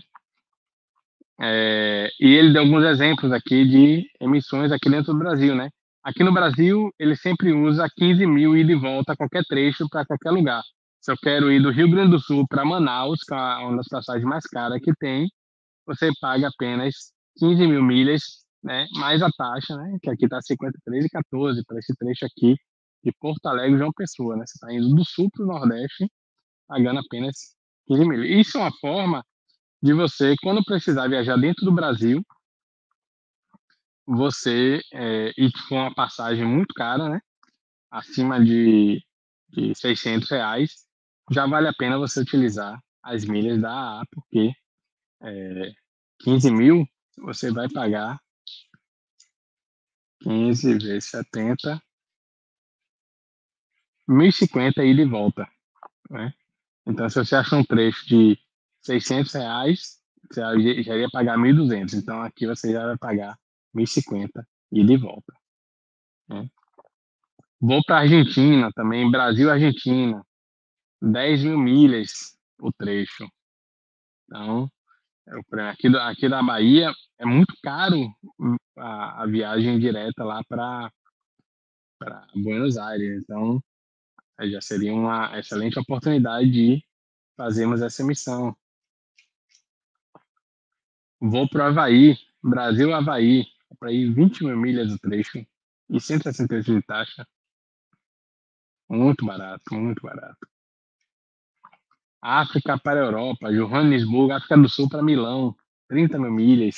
é, 1.41 2.09
e 2.21 2.27
ele 2.35 2.53
deu 2.53 2.63
alguns 2.63 2.85
exemplos 2.85 3.33
aqui 3.33 3.65
de 3.67 4.07
emissões 4.21 4.73
aqui 4.73 4.89
dentro 4.89 5.13
do 5.13 5.19
Brasil, 5.19 5.55
né. 5.55 5.69
Aqui 6.03 6.23
no 6.23 6.33
Brasil, 6.33 6.91
ele 6.99 7.17
sempre 7.17 7.53
usa 7.53 7.89
15 7.97 8.27
mil 8.27 8.57
ida 8.57 8.73
e 8.73 8.75
volta 8.75 9.17
qualquer 9.17 9.43
trecho 9.45 9.89
para 9.89 10.05
qualquer 10.05 10.31
lugar. 10.31 10.63
Se 11.01 11.11
eu 11.13 11.17
quero 11.17 11.51
ir 11.51 11.61
do 11.63 11.71
Rio 11.71 11.91
Grande 11.91 12.13
do 12.13 12.21
Sul 12.21 12.47
para 12.49 12.65
Manaus, 12.65 13.21
que 13.27 13.35
é 13.35 13.37
uma 13.37 13.77
das 13.79 13.89
passagens 13.89 14.25
mais 14.25 14.47
caras 14.47 14.81
que 14.83 14.93
tem, 14.99 15.29
você 15.87 16.11
paga 16.21 16.49
apenas 16.49 17.13
15 17.39 17.67
mil 17.67 17.83
milhas, 17.83 18.23
né? 18.63 18.87
Mais 18.99 19.23
a 19.23 19.31
taxa, 19.31 19.77
né? 19.77 19.99
Que 20.03 20.11
aqui 20.11 20.25
está 20.27 20.41
53,14 20.41 21.63
para 21.67 21.79
esse 21.79 21.95
trecho 21.97 22.27
aqui 22.27 22.57
de 23.05 23.13
Porto 23.21 23.47
Alegre, 23.47 23.79
João 23.79 23.93
Pessoa, 23.93 24.37
né? 24.37 24.45
Você 24.47 24.55
está 24.57 24.73
indo 24.73 24.95
do 24.95 25.05
sul 25.05 25.29
para 25.33 25.45
o 25.45 25.47
Nordeste, 25.47 26.11
pagando 26.69 27.01
apenas 27.01 27.35
15 27.89 28.09
mil. 28.09 28.25
Isso 28.25 28.59
é 28.59 28.63
uma 28.63 28.73
forma 28.81 29.25
de 29.85 29.93
você, 29.93 30.35
quando 30.43 30.65
precisar 30.65 31.09
viajar 31.09 31.37
dentro 31.37 31.63
do 31.63 31.71
Brasil, 31.71 32.25
você, 34.07 34.81
é, 34.91 35.31
e 35.37 35.51
for 35.69 35.75
uma 35.75 35.95
passagem 35.95 36.43
muito 36.47 36.73
cara, 36.73 37.07
né? 37.11 37.21
Acima 37.91 38.43
de, 38.43 39.05
de 39.51 39.75
600 39.75 40.31
reais, 40.31 40.87
já 41.31 41.47
vale 41.47 41.69
a 41.69 41.75
pena 41.75 41.99
você 41.99 42.21
utilizar 42.21 42.83
as 43.03 43.27
milhas 43.27 43.61
da 43.61 43.71
AA, 43.71 44.03
porque 44.11 44.53
é, 45.23 45.73
15 46.21 46.51
mil 46.51 46.87
você 47.19 47.53
vai 47.53 47.69
pagar 47.69 48.19
15 50.23 50.79
vezes 50.79 51.11
70, 51.11 51.79
1.050 54.09 54.83
ida 54.83 55.03
e 55.03 55.05
volta. 55.05 55.47
Né? 56.09 56.33
Então, 56.87 57.07
se 57.11 57.17
você 57.17 57.37
acha 57.37 57.55
um 57.55 57.63
trecho 57.63 58.07
de 58.07 58.39
600 58.85 59.33
reais, 59.33 59.99
você 60.31 60.41
já 60.41 60.95
iria 60.95 61.09
pagar 61.11 61.39
1.200. 61.39 61.95
Então, 61.95 62.23
aqui 62.23 62.47
você 62.47 62.73
já 62.73 62.87
vai 62.87 62.99
pagar 62.99 63.37
1.050 63.75 64.45
ida 64.73 64.93
e 64.93 64.97
volta. 64.97 65.33
Né? 66.29 66.49
Vou 67.61 67.83
para 67.85 68.01
Argentina 68.01 68.71
também, 68.75 69.11
Brasil-Argentina. 69.11 70.25
10 71.01 71.45
mil 71.45 71.59
milhas 71.59 72.37
o 72.59 72.73
trecho. 72.73 73.29
Então, 74.27 74.71
aqui, 75.69 75.89
aqui 75.99 76.29
da 76.29 76.43
Bahia 76.43 76.93
é 77.19 77.27
muito 77.27 77.55
caro 77.63 78.11
a, 78.77 79.23
a 79.23 79.27
viagem 79.27 79.79
direta 79.79 80.25
lá 80.25 80.43
para 80.49 80.91
Buenos 82.35 82.77
Aires. 82.77 83.23
Então, 83.23 83.63
já 84.43 84.61
seria 84.61 84.93
uma 84.95 85.39
excelente 85.39 85.79
oportunidade 85.79 86.51
de 86.51 86.85
fazermos 87.37 87.83
essa 87.83 88.05
missão. 88.05 88.57
Vou 91.21 91.49
para 91.49 91.65
o 91.65 91.67
Havaí, 91.69 92.17
Brasil-Havaí, 92.43 93.47
para 93.79 93.93
ir 93.93 94.13
20 94.13 94.45
mil 94.45 94.57
milhas 94.57 94.93
o 94.93 94.99
trecho 94.99 95.45
e 95.89 96.01
168 96.01 96.75
de 96.75 96.83
taxa. 96.83 97.27
Muito 98.89 99.25
barato, 99.25 99.63
muito 99.75 100.03
barato. 100.03 100.47
África 102.21 102.79
para 102.79 103.01
a 103.01 103.05
Europa, 103.05 103.53
Johannesburgo, 103.53 104.33
África 104.33 104.57
do 104.57 104.69
Sul 104.69 104.89
para 104.89 105.03
Milão, 105.03 105.55
30 105.89 106.19
mil 106.19 106.31
milhas, 106.31 106.77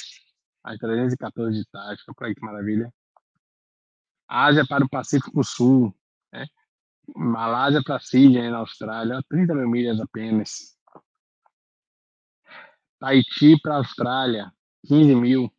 as 0.65 0.79
314 0.79 1.59
de 1.59 1.65
taxa, 1.71 2.03
olha 2.21 2.35
que 2.35 2.45
maravilha. 2.45 2.93
Ásia 4.29 4.67
para 4.67 4.85
o 4.85 4.89
Pacífico 4.89 5.45
Sul, 5.45 5.95
né? 6.33 6.47
Malásia 7.15 7.81
para 7.85 8.01
Sydney, 8.01 8.51
na 8.51 8.59
Austrália, 8.59 9.23
30 9.29 9.55
mil 9.55 9.69
milhas 9.69 10.01
apenas. 10.01 10.76
Tahiti 12.99 13.61
para 13.61 13.75
a 13.75 13.79
Austrália, 13.79 14.53
15 14.87 15.15
mil. 15.15 15.53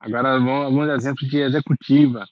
Agora 0.00 0.36
alguns 0.36 0.88
exemplos 0.90 1.28
de 1.28 1.38
executiva. 1.38 2.24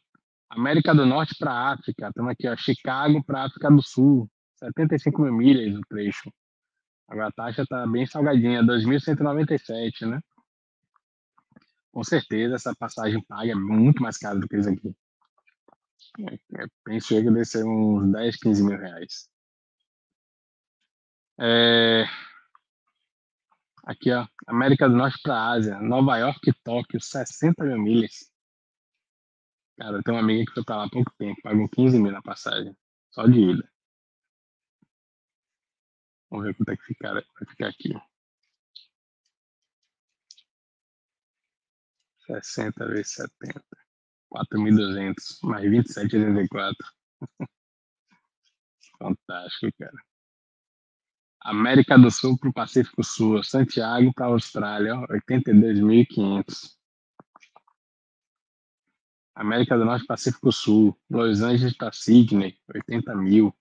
América 0.48 0.94
do 0.94 1.04
Norte 1.04 1.34
para 1.38 1.52
a 1.52 1.72
África, 1.72 2.08
estamos 2.08 2.30
aqui, 2.30 2.48
ó, 2.48 2.56
Chicago 2.56 3.22
para 3.24 3.42
a 3.42 3.46
África 3.46 3.70
do 3.70 3.82
Sul, 3.82 4.30
75 4.58 5.22
mil 5.22 5.32
milhas 5.32 5.76
o 5.76 5.80
trecho. 5.88 6.32
Agora 7.08 7.28
a 7.28 7.32
taxa 7.32 7.62
está 7.62 7.86
bem 7.86 8.06
salgadinha, 8.06 8.62
2.197, 8.62 10.06
né? 10.06 10.20
Com 11.92 12.04
certeza 12.04 12.54
essa 12.56 12.74
passagem 12.74 13.22
paga 13.26 13.52
é 13.52 13.54
muito 13.54 14.02
mais 14.02 14.16
cara 14.18 14.38
do 14.38 14.48
que 14.48 14.56
isso 14.56 14.68
aqui. 14.68 14.94
É, 16.18 16.34
é, 16.34 16.66
penso 16.84 17.08
que 17.08 17.22
deve 17.22 17.44
ser 17.44 17.64
uns 17.64 18.12
10, 18.12 18.36
15 18.36 18.62
mil 18.64 18.78
reais. 18.78 19.28
É... 21.38 22.04
Aqui, 23.86 24.10
ó, 24.12 24.26
América 24.48 24.88
do 24.88 24.96
Norte 24.96 25.20
para 25.22 25.50
Ásia, 25.52 25.78
Nova 25.80 26.18
York 26.18 26.50
e 26.50 26.52
Tóquio, 26.64 27.00
60 27.00 27.64
mil 27.64 27.78
milhas. 27.78 28.28
Cara, 29.78 30.02
tem 30.02 30.12
uma 30.12 30.20
amiga 30.20 30.44
que 30.44 30.52
foi 30.54 30.64
para 30.64 30.76
lá 30.76 30.84
há 30.86 30.90
pouco 30.90 31.12
tempo, 31.16 31.40
pagou 31.42 31.68
15 31.68 31.98
mil 31.98 32.10
na 32.10 32.20
passagem, 32.20 32.76
só 33.12 33.26
de 33.26 33.38
ida. 33.38 33.70
Vamos 36.30 36.46
ver 36.46 36.54
quanto 36.56 36.70
é 36.70 36.76
que 36.76 36.82
ficar, 36.82 37.12
vai 37.12 37.22
ficar 37.48 37.68
aqui. 37.68 37.94
60 42.26 42.86
vezes 42.88 43.12
70. 43.12 43.62
4.200, 44.32 45.14
mais 45.44 45.64
27,84. 45.70 46.74
Fantástico, 48.98 49.72
cara. 49.78 50.15
América 51.46 51.96
do 51.96 52.10
Sul 52.10 52.36
para 52.36 52.50
o 52.50 52.52
Pacífico 52.52 53.04
Sul, 53.04 53.40
Santiago 53.44 54.12
para 54.12 54.26
a 54.26 54.30
Austrália, 54.30 54.94
82.500. 55.08 56.76
América 59.32 59.78
do 59.78 59.84
Norte, 59.84 60.06
Pacífico 60.06 60.50
Sul, 60.50 60.98
Los 61.08 61.42
Angeles 61.42 61.76
para 61.76 61.92
Sydney, 61.92 62.58
80 62.68 63.14
mil. 63.14 63.54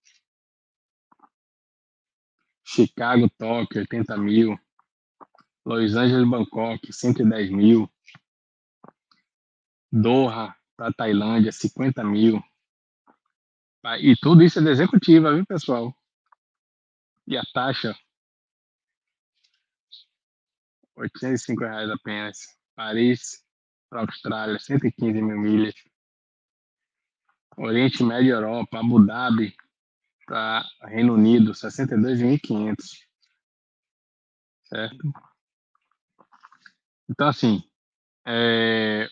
Chicago, 2.63 3.29
Tóquio, 3.37 3.81
80 3.81 4.17
mil. 4.17 4.59
Los 5.63 5.95
Angeles, 5.95 6.27
Bangkok, 6.27 6.91
110 6.91 7.51
mil. 7.51 7.87
Doha, 9.91 10.55
para 10.75 10.91
Tailândia, 10.91 11.51
50 11.51 12.03
mil. 12.03 12.43
E 13.99 14.15
tudo 14.15 14.41
isso 14.41 14.57
é 14.57 14.63
de 14.63 14.71
executiva, 14.71 15.35
viu, 15.35 15.45
pessoal? 15.45 15.95
E 17.27 17.37
a 17.37 17.43
taxa? 17.53 17.95
805 20.95 21.63
reais 21.63 21.89
apenas. 21.89 22.37
Paris, 22.75 23.43
para 23.89 24.01
Austrália, 24.01 24.59
115 24.59 25.21
mil 25.21 25.37
milhas. 25.37 25.73
Oriente 27.57 28.03
Médio 28.03 28.33
Europa, 28.33 28.79
Abu 28.79 29.05
Dhabi, 29.05 29.55
para 30.25 30.65
Reino 30.83 31.13
Unido, 31.13 31.53
62.500. 31.53 32.75
Certo? 34.65 35.13
Então, 37.09 37.27
assim, 37.27 37.63
é, 38.27 39.07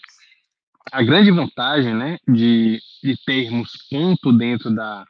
a 0.91 1.03
grande 1.03 1.31
vantagem 1.31 1.95
né, 1.95 2.17
de, 2.27 2.79
de 3.01 3.15
termos 3.25 3.87
ponto 3.89 4.33
dentro 4.33 4.73
da 4.73 5.05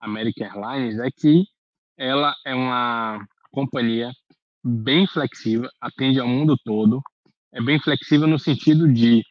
American 0.00 0.46
Airlines 0.46 0.98
é 1.00 1.10
que 1.10 1.44
ela 1.96 2.34
é 2.44 2.54
uma 2.54 3.26
companhia 3.50 4.12
bem 4.62 5.06
flexível, 5.06 5.68
atende 5.80 6.20
ao 6.20 6.28
mundo 6.28 6.56
todo, 6.64 7.00
é 7.52 7.62
bem 7.62 7.80
flexível 7.80 8.26
no 8.26 8.38
sentido 8.38 8.92
de 8.92 9.22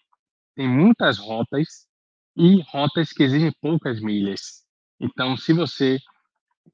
tem 0.55 0.67
muitas 0.67 1.17
rotas 1.17 1.85
e 2.35 2.61
rotas 2.69 3.11
que 3.11 3.23
exigem 3.23 3.51
poucas 3.61 3.99
milhas. 3.99 4.63
Então, 4.99 5.35
se 5.35 5.53
você 5.53 5.99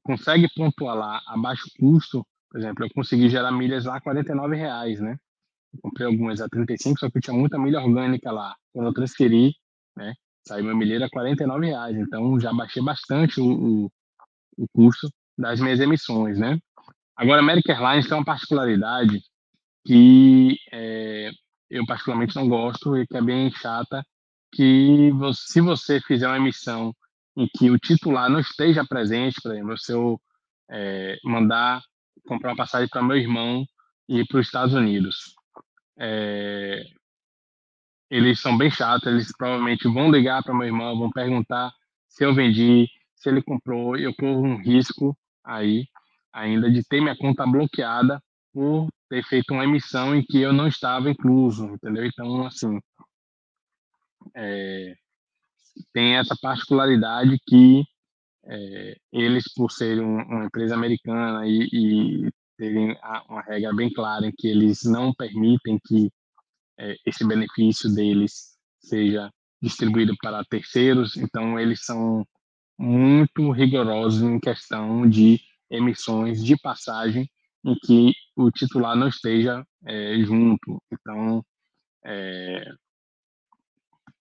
consegue 0.02 0.48
pontuar 0.54 0.96
lá 0.96 1.20
a 1.26 1.36
baixo 1.36 1.68
custo, 1.78 2.24
por 2.50 2.60
exemplo, 2.60 2.84
eu 2.84 2.90
consegui 2.94 3.28
gerar 3.28 3.50
milhas 3.50 3.84
lá 3.84 4.00
49 4.00 4.56
reais, 4.56 5.00
né? 5.00 5.16
Eu 5.74 5.80
comprei 5.82 6.06
algumas 6.06 6.40
a 6.40 6.48
35, 6.48 7.00
só 7.00 7.10
que 7.10 7.20
tinha 7.20 7.36
muita 7.36 7.58
milha 7.58 7.80
orgânica 7.80 8.30
lá. 8.30 8.54
Quando 8.72 8.86
eu 8.86 8.92
transferi, 8.94 9.54
né, 9.96 10.14
saiu 10.46 10.64
meu 10.64 10.76
milheiro 10.76 11.04
a 11.04 11.10
49 11.10 11.66
reais. 11.66 11.96
Então 11.96 12.38
já 12.38 12.52
baixei 12.52 12.82
bastante 12.82 13.40
o, 13.40 13.46
o, 13.86 13.90
o 14.58 14.66
custo 14.72 15.08
das 15.42 15.60
minhas 15.60 15.80
emissões, 15.80 16.38
né? 16.38 16.58
Agora, 17.16 17.40
a 17.40 17.42
American 17.42 17.74
Airlines 17.76 18.08
tem 18.08 18.16
uma 18.16 18.24
particularidade 18.24 19.20
que 19.84 20.56
é, 20.72 21.30
eu 21.68 21.84
particularmente 21.86 22.36
não 22.36 22.48
gosto 22.48 22.96
e 22.96 23.06
que 23.06 23.16
é 23.16 23.22
bem 23.22 23.50
chata, 23.50 24.04
que 24.52 25.10
você, 25.12 25.52
se 25.52 25.60
você 25.60 26.00
fizer 26.00 26.26
uma 26.28 26.36
emissão 26.36 26.94
em 27.36 27.48
que 27.56 27.70
o 27.70 27.78
titular 27.78 28.30
não 28.30 28.40
esteja 28.40 28.84
presente, 28.84 29.40
por 29.42 29.52
exemplo, 29.52 29.78
se 29.78 29.92
eu 29.92 30.20
é, 30.70 31.18
mandar 31.24 31.82
comprar 32.26 32.50
uma 32.50 32.56
passagem 32.56 32.88
para 32.88 33.02
meu 33.02 33.16
irmão 33.16 33.64
e 34.08 34.20
ir 34.20 34.26
para 34.26 34.38
os 34.38 34.46
Estados 34.46 34.74
Unidos, 34.74 35.34
é, 35.98 36.84
eles 38.10 38.40
são 38.40 38.56
bem 38.56 38.70
chatos, 38.70 39.06
eles 39.06 39.32
provavelmente 39.36 39.88
vão 39.88 40.10
ligar 40.10 40.42
para 40.42 40.54
meu 40.54 40.66
irmão, 40.66 40.98
vão 40.98 41.10
perguntar 41.10 41.72
se 42.08 42.24
eu 42.24 42.34
vendi, 42.34 42.86
se 43.16 43.28
ele 43.30 43.42
comprou, 43.42 43.96
eu 43.96 44.14
corro 44.14 44.42
um 44.44 44.56
risco 44.62 45.16
aí 45.44 45.86
ainda 46.32 46.70
de 46.70 46.82
ter 46.84 47.00
minha 47.00 47.16
conta 47.16 47.46
bloqueada 47.46 48.22
por 48.52 48.88
ter 49.08 49.22
feito 49.24 49.52
uma 49.52 49.64
emissão 49.64 50.14
em 50.14 50.24
que 50.24 50.40
eu 50.40 50.52
não 50.52 50.66
estava 50.66 51.10
incluso, 51.10 51.66
entendeu? 51.66 52.06
Então, 52.06 52.46
assim, 52.46 52.80
é, 54.34 54.94
tem 55.92 56.16
essa 56.16 56.36
particularidade 56.40 57.38
que 57.46 57.84
é, 58.44 58.96
eles, 59.12 59.44
por 59.54 59.70
serem 59.70 60.02
uma 60.02 60.46
empresa 60.46 60.74
americana 60.74 61.46
e, 61.46 61.68
e 61.72 62.32
terem 62.56 62.96
uma 63.28 63.42
regra 63.42 63.74
bem 63.74 63.92
clara 63.92 64.26
em 64.26 64.32
que 64.32 64.48
eles 64.48 64.82
não 64.84 65.12
permitem 65.14 65.78
que 65.86 66.10
é, 66.78 66.96
esse 67.06 67.26
benefício 67.26 67.92
deles 67.94 68.56
seja 68.80 69.30
distribuído 69.60 70.14
para 70.20 70.44
terceiros, 70.44 71.16
então 71.16 71.58
eles 71.58 71.84
são 71.84 72.26
muito 72.82 73.52
rigorosos 73.52 74.22
em 74.22 74.40
questão 74.40 75.08
de 75.08 75.40
emissões 75.70 76.44
de 76.44 76.56
passagem 76.56 77.30
em 77.64 77.76
que 77.76 78.12
o 78.34 78.50
titular 78.50 78.96
não 78.96 79.06
esteja 79.06 79.64
é, 79.86 80.18
junto. 80.18 80.82
Então, 80.92 81.44
é, 82.04 82.64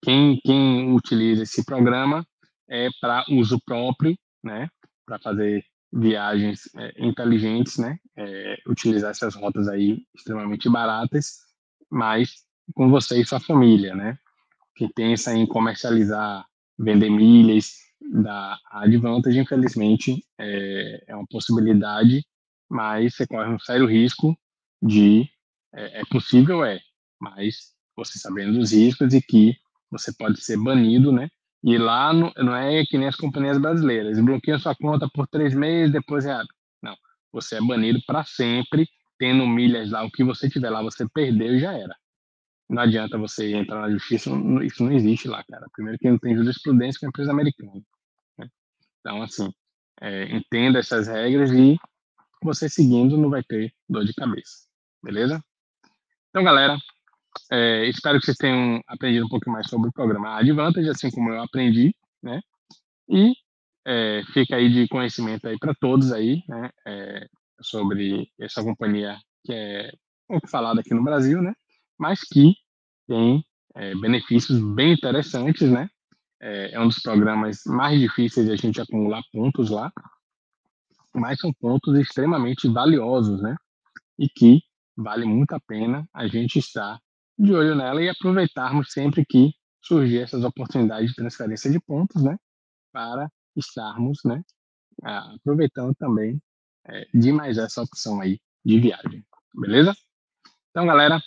quem, 0.04 0.40
quem 0.46 0.94
utiliza 0.94 1.42
esse 1.42 1.66
programa 1.66 2.24
é 2.70 2.88
para 3.02 3.26
uso 3.30 3.60
próprio, 3.66 4.16
né, 4.44 4.70
para 5.08 5.18
fazer 5.18 5.66
viagens 5.92 6.70
é, 6.78 7.04
inteligentes, 7.04 7.78
né, 7.80 7.98
é, 8.16 8.58
utilizar 8.68 9.10
essas 9.10 9.34
rotas 9.34 9.68
aí 9.68 10.06
extremamente 10.16 10.70
baratas, 10.70 11.40
mas 11.90 12.46
com 12.76 12.92
você 12.92 13.20
e 13.20 13.26
sua 13.26 13.40
família, 13.40 13.96
né. 13.96 14.20
Quem 14.76 14.88
pensa 14.94 15.34
em 15.34 15.48
comercializar, 15.48 16.46
vender 16.78 17.10
milhas 17.10 17.91
da 18.10 18.58
Advantage, 18.72 19.40
infelizmente, 19.40 20.24
é, 20.40 21.04
é 21.08 21.16
uma 21.16 21.28
possibilidade, 21.28 22.26
mas 22.70 23.16
você 23.16 23.28
corre 23.28 23.50
um 23.50 23.60
sério 23.60 23.86
risco 23.86 24.38
de 24.82 25.30
é, 25.74 26.02
é 26.02 26.06
possível, 26.06 26.64
é, 26.66 26.80
mas 27.20 27.74
você 27.96 28.18
sabendo 28.20 28.58
dos 28.60 28.72
riscos 28.72 29.14
e 29.14 29.22
que 29.22 29.56
você 29.90 30.14
pode 30.14 30.42
ser 30.42 30.58
banido, 30.58 31.12
né? 31.12 31.30
E 31.64 31.78
lá 31.78 32.12
não, 32.14 32.32
não 32.38 32.56
é 32.56 32.84
que 32.86 32.98
nem 32.98 33.08
as 33.08 33.16
companhias 33.16 33.58
brasileiras, 33.60 34.20
bloqueiam 34.20 34.60
sua 34.60 34.76
conta 34.76 35.08
por 35.14 35.28
três 35.28 35.54
meses, 35.54 35.92
depois 35.92 36.26
é. 36.26 36.38
Não, 36.82 36.96
você 37.32 37.58
é 37.58 37.62
banido 37.62 38.02
para 38.08 38.24
sempre, 38.24 38.88
tendo 39.20 39.46
milhas 39.48 39.92
lá, 39.92 40.04
o 40.04 40.12
que 40.12 40.24
você 40.24 40.50
tiver 40.50 40.70
lá, 40.70 40.82
você 40.82 41.08
perdeu 41.14 41.56
e 41.56 41.60
já 41.60 41.74
era. 41.74 41.96
Não 42.72 42.84
adianta 42.84 43.18
você 43.18 43.54
entrar 43.54 43.82
na 43.82 43.90
justiça, 43.90 44.30
isso 44.64 44.82
não 44.82 44.94
existe 44.94 45.28
lá, 45.28 45.44
cara. 45.44 45.68
Primeiro 45.74 46.00
que 46.00 46.10
não 46.10 46.18
tem 46.18 46.34
jurisprudência 46.34 47.02
com 47.02 47.08
a 47.08 47.10
empresa 47.10 47.30
americana. 47.30 47.82
Né? 48.38 48.48
Então, 49.02 49.22
assim, 49.22 49.52
é, 50.00 50.34
entenda 50.34 50.80
essas 50.80 51.08
regras 51.08 51.52
e 51.52 51.78
você 52.42 52.70
seguindo 52.70 53.18
não 53.18 53.30
vai 53.30 53.44
ter 53.44 53.74
dor 53.90 54.06
de 54.06 54.14
cabeça. 54.14 54.70
Beleza? 55.04 55.44
Então, 56.30 56.46
galera, 56.46 56.78
é, 57.52 57.90
espero 57.90 58.18
que 58.20 58.26
vocês 58.26 58.38
tenham 58.38 58.82
aprendido 58.88 59.26
um 59.26 59.30
pouco 59.30 59.52
mais 59.52 59.68
sobre 59.68 59.90
o 59.90 59.94
programa 59.94 60.40
Advantage, 60.40 60.90
assim 60.90 61.12
como 61.12 61.30
eu 61.30 61.42
aprendi, 61.44 61.94
né? 62.24 62.40
E 63.10 63.34
é, 63.86 64.22
fica 64.32 64.56
aí 64.56 64.72
de 64.72 64.88
conhecimento 64.88 65.46
aí 65.46 65.58
para 65.60 65.76
todos 65.76 66.14
aí, 66.14 66.42
né? 66.48 66.70
É, 66.88 67.28
sobre 67.62 68.32
essa 68.40 68.64
companhia 68.64 69.20
que 69.44 69.52
é 69.52 69.92
falada 70.48 70.80
aqui 70.80 70.94
no 70.94 71.04
Brasil, 71.04 71.42
né? 71.42 71.54
Mas 72.02 72.22
que 72.22 72.56
tem 73.08 73.46
é, 73.76 73.94
benefícios 73.94 74.60
bem 74.74 74.94
interessantes, 74.94 75.70
né? 75.70 75.88
É, 76.42 76.74
é 76.74 76.80
um 76.80 76.88
dos 76.88 76.98
programas 76.98 77.62
mais 77.68 78.00
difíceis 78.00 78.48
de 78.48 78.54
a 78.54 78.56
gente 78.56 78.82
acumular 78.82 79.22
pontos 79.32 79.70
lá, 79.70 79.92
mas 81.14 81.40
são 81.40 81.54
pontos 81.54 81.96
extremamente 82.00 82.68
valiosos, 82.68 83.40
né? 83.40 83.56
E 84.18 84.28
que 84.28 84.64
vale 84.98 85.26
muito 85.26 85.54
a 85.54 85.60
pena 85.60 86.04
a 86.12 86.26
gente 86.28 86.58
estar 86.58 87.00
de 87.38 87.54
olho 87.54 87.76
nela 87.76 88.02
e 88.02 88.10
aproveitarmos 88.10 88.92
sempre 88.92 89.24
que 89.24 89.54
surgir 89.80 90.22
essas 90.22 90.44
oportunidades 90.44 91.12
de 91.12 91.16
transferência 91.16 91.70
de 91.70 91.80
pontos, 91.80 92.24
né, 92.24 92.36
para 92.92 93.32
estarmos, 93.56 94.20
né, 94.26 94.42
aproveitando 95.04 95.94
também 95.96 96.42
é, 96.88 97.08
de 97.14 97.32
mais 97.32 97.60
essa 97.60 97.84
opção 97.84 98.22
aí 98.22 98.40
de 98.66 98.80
viagem, 98.80 99.24
beleza? 99.54 99.96
Então, 100.72 100.86
galera, 100.86 101.22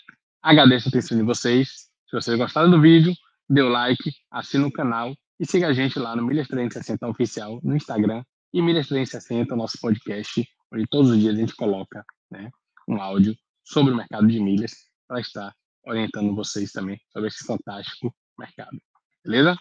agradeço 0.44 0.88
a 0.88 0.90
atenção 0.90 1.16
de 1.16 1.24
vocês. 1.24 1.88
Se 2.06 2.12
vocês 2.12 2.38
gostaram 2.38 2.70
do 2.70 2.80
vídeo, 2.80 3.14
dê 3.48 3.62
o 3.62 3.68
like, 3.68 4.12
assina 4.30 4.66
o 4.66 4.72
canal 4.72 5.14
e 5.40 5.46
siga 5.46 5.68
a 5.68 5.72
gente 5.72 5.98
lá 5.98 6.14
no 6.14 6.22
Milhas 6.22 6.46
360 6.48 7.08
Oficial 7.08 7.58
no 7.62 7.74
Instagram 7.74 8.22
e 8.52 8.60
Milhas 8.60 8.86
360, 8.86 9.56
nosso 9.56 9.78
podcast, 9.80 10.46
onde 10.72 10.86
todos 10.88 11.10
os 11.10 11.18
dias 11.18 11.34
a 11.34 11.38
gente 11.38 11.56
coloca 11.56 12.04
né, 12.30 12.50
um 12.86 13.00
áudio 13.00 13.34
sobre 13.64 13.94
o 13.94 13.96
mercado 13.96 14.28
de 14.28 14.38
milhas 14.38 14.72
para 15.08 15.20
estar 15.20 15.52
orientando 15.86 16.34
vocês 16.34 16.70
também 16.70 17.00
sobre 17.10 17.28
esse 17.28 17.44
fantástico 17.44 18.14
mercado. 18.38 18.78
Beleza? 19.24 19.56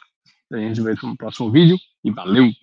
Então 0.46 0.60
a 0.60 0.62
gente 0.62 0.82
vê 0.82 0.94
no 1.02 1.18
próximo 1.18 1.50
vídeo 1.50 1.78
e 2.04 2.12
valeu! 2.12 2.63